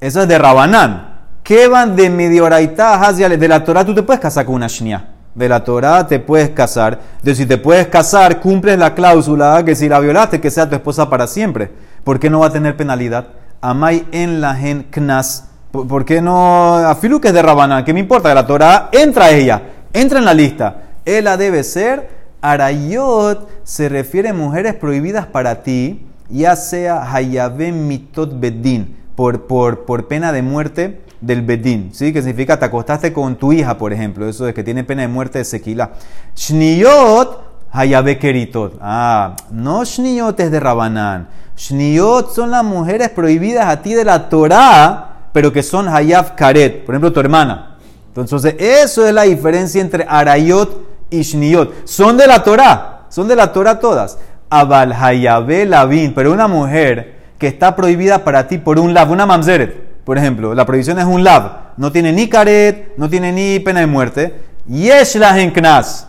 eso 0.00 0.22
es 0.22 0.28
de 0.28 0.38
Rabanán. 0.38 1.20
¿Qué 1.42 1.68
van 1.68 1.94
de 1.94 2.08
midoraita 2.08 2.94
haziale? 3.00 3.36
De 3.36 3.48
la 3.48 3.62
Torah 3.64 3.84
tú 3.84 3.94
te 3.94 4.02
puedes 4.02 4.20
casar 4.20 4.44
con 4.46 4.54
una 4.54 4.68
shnia 4.68 5.12
de 5.34 5.48
la 5.48 5.64
Torah 5.64 6.06
te 6.06 6.18
puedes 6.18 6.50
casar. 6.50 6.98
Entonces, 7.18 7.38
si 7.38 7.46
te 7.46 7.58
puedes 7.58 7.86
casar, 7.88 8.40
cumples 8.40 8.78
la 8.78 8.94
cláusula 8.94 9.64
que 9.64 9.74
si 9.74 9.88
la 9.88 10.00
violaste, 10.00 10.40
que 10.40 10.50
sea 10.50 10.68
tu 10.68 10.74
esposa 10.74 11.08
para 11.08 11.26
siempre. 11.26 11.70
¿Por 12.04 12.18
qué 12.18 12.30
no 12.30 12.40
va 12.40 12.46
a 12.48 12.52
tener 12.52 12.76
penalidad? 12.76 13.28
Amai 13.60 14.04
en 14.12 14.40
la 14.40 14.54
gen 14.54 14.84
knas. 14.90 15.48
¿Por 15.70 16.04
qué 16.04 16.20
no? 16.20 16.76
Afilu 16.76 17.20
que 17.20 17.28
es 17.28 17.34
de 17.34 17.40
Rabanán, 17.40 17.84
¿qué 17.84 17.94
me 17.94 18.00
importa? 18.00 18.28
De 18.28 18.34
la 18.34 18.46
Torah 18.46 18.90
entra 18.92 19.30
ella, 19.30 19.62
entra 19.92 20.18
en 20.18 20.24
la 20.26 20.34
lista. 20.34 20.82
Ella 21.04 21.36
debe 21.36 21.64
ser 21.64 22.08
Arayot 22.42 23.48
se 23.62 23.88
refiere 23.88 24.30
a 24.30 24.34
mujeres 24.34 24.74
prohibidas 24.74 25.26
para 25.26 25.62
ti, 25.62 26.04
ya 26.28 26.56
sea 26.56 27.14
Hayabem 27.14 27.86
mitot 27.86 28.38
bedin, 28.38 28.96
por, 29.46 30.06
pena 30.08 30.32
de 30.32 30.42
muerte 30.42 31.00
del 31.20 31.42
bedín, 31.42 31.90
¿sí? 31.92 32.12
Que 32.12 32.20
significa 32.20 32.58
te 32.58 32.64
acostaste 32.64 33.12
con 33.12 33.36
tu 33.36 33.52
hija, 33.52 33.78
por 33.78 33.92
ejemplo, 33.92 34.28
eso 34.28 34.48
es 34.48 34.54
que 34.54 34.64
tiene 34.64 34.84
pena 34.84 35.02
de 35.02 35.08
muerte 35.08 35.38
de 35.38 35.44
sequila. 35.44 35.92
Shniyot 36.34 37.52
Hayabe 37.74 38.18
keritot. 38.18 38.74
Ah, 38.82 39.34
no 39.50 39.82
shniyot 39.82 40.38
es 40.40 40.50
de 40.50 40.60
Rabanán. 40.60 41.28
Shniyot 41.56 42.30
son 42.34 42.50
las 42.50 42.62
mujeres 42.62 43.08
prohibidas 43.08 43.66
a 43.66 43.80
ti 43.80 43.94
de 43.94 44.04
la 44.04 44.28
Torah, 44.28 45.28
pero 45.32 45.52
que 45.52 45.62
son 45.62 45.88
hayab 45.88 46.36
karet, 46.36 46.84
por 46.84 46.94
ejemplo, 46.94 47.12
tu 47.12 47.20
hermana. 47.20 47.78
Entonces, 48.14 48.56
eso 48.58 49.06
es 49.06 49.14
la 49.14 49.22
diferencia 49.22 49.80
entre 49.80 50.04
arayot 50.06 50.86
y 51.08 51.22
shniyot. 51.22 51.86
Son 51.86 52.18
de 52.18 52.26
la 52.26 52.44
Torah, 52.44 53.06
son 53.08 53.26
de 53.26 53.36
la 53.36 53.52
Torah 53.54 53.80
todas. 53.80 54.18
Abal 54.50 54.92
hayabe 54.92 55.64
lavin, 55.64 56.12
pero 56.12 56.30
una 56.30 56.48
mujer 56.48 57.21
que 57.42 57.48
está 57.48 57.74
prohibida 57.74 58.22
para 58.22 58.46
ti 58.46 58.58
por 58.58 58.78
un 58.78 58.94
lav, 58.94 59.10
una 59.10 59.26
mamzeret, 59.26 59.74
por 60.04 60.16
ejemplo, 60.16 60.54
la 60.54 60.64
prohibición 60.64 61.00
es 61.00 61.06
un 61.06 61.24
lav, 61.24 61.72
no 61.76 61.90
tiene 61.90 62.12
ni 62.12 62.28
karet, 62.28 62.96
no 62.96 63.10
tiene 63.10 63.32
ni 63.32 63.58
pena 63.58 63.80
de 63.80 63.86
muerte. 63.88 64.32
Yesh 64.68 65.16
la 65.16 65.34
knas, 65.52 66.06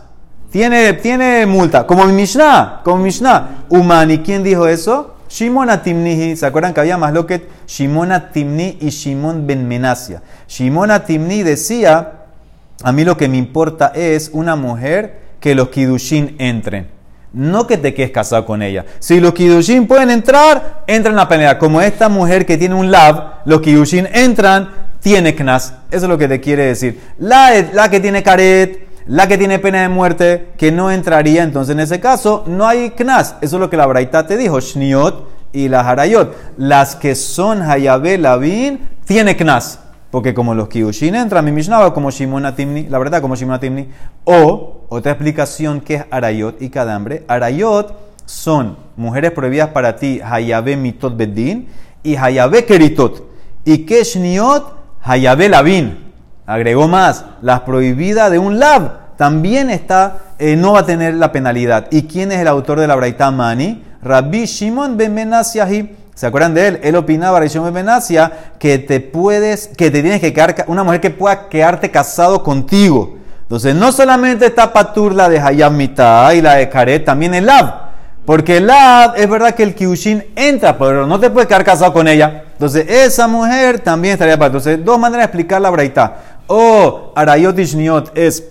tiene, 0.52 0.94
tiene 0.94 1.48
multa, 1.48 1.88
como 1.88 2.06
mi 2.06 2.14
Mishnah, 2.14 2.82
como 2.84 2.98
mi 2.98 3.06
Mishnah. 3.06 3.66
Umani, 3.70 4.20
¿quién 4.20 4.44
dijo 4.44 4.68
eso? 4.68 5.16
Shimon 5.28 5.72
Atimni, 5.72 6.36
¿se 6.36 6.46
acuerdan 6.46 6.72
que 6.72 6.82
había 6.82 7.00
más 7.00 7.12
lo 7.12 7.26
que 7.26 7.48
Shimon 7.66 8.12
Atimni 8.12 8.78
y 8.80 8.90
Shimon 8.90 9.48
Ben 9.48 9.68
Menasia? 9.68 10.22
Shimon 10.48 10.92
Atimni 10.92 11.42
decía, 11.42 12.12
a 12.84 12.92
mí 12.92 13.04
lo 13.04 13.18
que 13.18 13.28
me 13.28 13.38
importa 13.38 13.92
es 13.96 14.30
una 14.34 14.56
mujer 14.56 15.20
que 15.40 15.56
los 15.56 15.70
Kidushin 15.70 16.36
entren. 16.38 16.90
No 17.34 17.66
que 17.66 17.78
te 17.78 17.94
quedes 17.94 18.12
casado 18.12 18.46
con 18.46 18.62
ella. 18.62 18.86
Si 19.00 19.20
los 19.20 19.34
Kidushin 19.34 19.88
pueden 19.88 20.12
entrar, 20.12 20.84
entran 20.86 21.14
en 21.14 21.18
la 21.18 21.28
pelea. 21.28 21.58
Como 21.58 21.82
esta 21.82 22.08
mujer 22.08 22.46
que 22.46 22.58
tiene 22.58 22.76
un 22.76 22.92
lab, 22.92 23.42
los 23.46 23.62
Kidushin 23.62 24.08
entran, 24.14 24.70
tiene 25.04 25.36
knas. 25.36 25.74
Eso 25.92 26.06
es 26.06 26.10
lo 26.10 26.18
que 26.18 26.28
te 26.28 26.40
quiere 26.40 26.66
decir. 26.66 27.00
La, 27.18 27.90
que 27.92 28.00
tiene 28.00 28.24
caret, 28.24 28.88
la 29.08 29.28
que 29.28 29.38
tiene 29.38 29.60
pena 29.60 29.82
de 29.82 29.90
muerte, 29.90 30.50
que 30.58 30.72
no 30.72 30.92
entraría, 30.92 31.44
entonces 31.44 31.74
en 31.74 31.82
ese 31.82 32.00
caso 32.00 32.44
no 32.48 32.68
hay 32.68 32.92
knas. 32.92 33.36
Eso 33.42 33.58
es 33.58 33.60
lo 33.60 33.70
que 33.70 33.78
la 33.78 33.86
Braita 33.86 34.26
te 34.26 34.38
dijo, 34.38 34.60
shniot 34.60 35.28
y 35.52 35.68
la 35.68 35.82
harayot. 35.82 36.36
Las 36.58 36.96
que 36.96 37.16
son 37.16 37.62
hayabé 37.62 38.18
lavin, 38.18 38.88
tiene 39.06 39.36
knas. 39.36 39.80
Porque 40.14 40.36
como 40.36 40.54
los 40.54 40.68
kiushin 40.68 41.16
entran, 41.16 41.44
mi 41.44 41.52
mishnah 41.52 41.92
como 41.92 42.12
Shimon 42.12 42.56
Timni, 42.56 42.84
la 42.84 43.00
verdad, 43.00 43.20
como 43.20 43.36
Shimon 43.36 43.60
Timni. 43.60 43.90
O, 44.26 44.86
otra 44.88 45.14
explicación 45.14 45.82
que 45.82 45.96
es 45.96 46.06
arayot 46.12 46.62
y 46.62 46.70
cadambre. 46.70 47.24
Arayot 47.28 47.96
son 48.28 48.78
mujeres 48.96 49.32
prohibidas 49.32 49.70
para 49.70 49.96
ti, 49.96 50.22
hayabé 50.24 50.78
mitot 50.78 51.18
bedin 51.18 51.68
y 52.04 52.16
hayabé 52.16 52.64
keritot. 52.64 53.24
Y 53.66 53.88
que 53.88 54.04
shniot, 54.04 54.76
hayabé 55.02 55.50
lavin. 55.50 56.14
Agregó 56.46 56.88
más, 56.88 57.26
la 57.42 57.66
prohibida 57.66 58.30
de 58.30 58.38
un 58.38 58.60
lab 58.60 59.16
también 59.18 59.72
está, 59.72 60.36
eh, 60.38 60.56
no 60.56 60.74
va 60.74 60.82
a 60.82 60.86
tener 60.86 61.16
la 61.16 61.32
penalidad. 61.32 61.88
¿Y 61.90 62.04
quién 62.04 62.32
es 62.32 62.38
el 62.38 62.48
autor 62.48 62.80
de 62.80 62.86
la 62.86 62.96
Braita 62.96 63.32
Mani? 63.32 63.84
Rabbi 64.04 64.46
Shimon 64.46 64.96
ben 64.96 65.12
Menasiahi. 65.16 66.03
¿Se 66.16 66.28
acuerdan 66.28 66.54
de 66.54 66.68
él? 66.68 66.80
Él 66.84 66.96
opinaba, 66.96 67.40
Rabbi 67.40 67.50
Shimon 67.50 67.74
ben 67.74 67.86
Menasia, 67.86 68.32
que 68.60 68.78
te 68.78 69.00
puedes, 69.00 69.70
que 69.70 69.90
te 69.90 70.02
tienes 70.02 70.22
que 70.22 70.32
quedar, 70.32 70.66
una 70.68 70.84
mujer 70.84 71.02
que 71.02 71.10
pueda 71.10 71.50
quedarte 71.50 71.90
casado 71.90 72.44
contigo. 72.44 73.18
Entonces, 73.42 73.76
no 73.76 73.92
solamente 73.92 74.46
está 74.46 74.72
Patur 74.72 75.14
la 75.14 75.30
de 75.30 75.40
Hayam 75.40 75.76
Mitah 75.76 76.34
y 76.34 76.42
la 76.42 76.56
de 76.56 76.70
Karet, 76.70 77.04
también 77.04 77.34
el 77.34 77.46
Lab. 77.46 77.94
Porque 78.26 78.58
el 78.58 78.68
Lab 78.68 79.16
es 79.18 79.30
verdad 79.30 79.54
que 79.54 79.64
el 79.64 79.76
Kiushin 79.76 80.24
entra, 80.36 80.78
pero 80.78 81.06
no 81.06 81.20
te 81.20 81.30
puedes 81.30 81.48
quedar 81.48 81.64
casado 81.64 81.92
con 81.92 82.08
ella. 82.08 82.46
Entonces, 82.54 82.86
esa 82.88 83.28
mujer 83.28 83.80
también 83.80 84.14
estaría 84.14 84.38
para. 84.38 84.48
Entonces, 84.48 84.84
dos 84.86 84.98
maneras 84.98 85.24
de 85.24 85.26
explicar 85.26 85.62
la 85.62 85.70
Braita 85.70 86.16
o 86.48 87.12
Arayot 87.16 87.58
Ishniot 87.58 88.18
es 88.18 88.44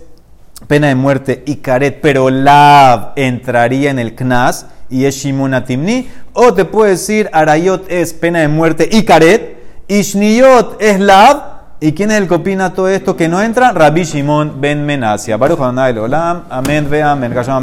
pena 0.67 0.87
de 0.87 0.95
muerte 0.95 1.43
y 1.45 1.57
Karet, 1.57 1.99
pero 2.01 2.29
Lav 2.29 3.13
entraría 3.15 3.91
en 3.91 3.99
el 3.99 4.15
Knas 4.15 4.67
y 4.93 5.05
es 5.05 5.15
Shimon 5.15 5.55
Atimni. 5.55 6.07
O 6.33 6.53
te 6.53 6.65
puedo 6.65 6.89
decir 6.89 7.29
Arayot 7.33 7.91
es 7.91 8.13
pena 8.13 8.39
de 8.39 8.47
muerte 8.47 8.87
y 8.91 9.03
Karet, 9.03 9.57
Ishniot 9.87 10.81
es 10.81 10.99
Lav. 10.99 11.53
¿Y 11.79 11.91
quién 11.91 12.11
es 12.11 12.17
el 12.17 12.29
que 12.29 12.35
opina 12.35 12.73
todo 12.73 12.87
esto 12.87 13.17
que 13.17 13.27
no 13.27 13.41
entra? 13.41 13.73
Rabbi 13.73 14.03
Shimon 14.03 14.61
ben 14.61 14.85
Menasia. 14.85 15.35
Baruch 15.35 15.59
Olam, 15.59 16.43
amén, 16.49 16.87
ve 16.89 17.03
amén. 17.03 17.33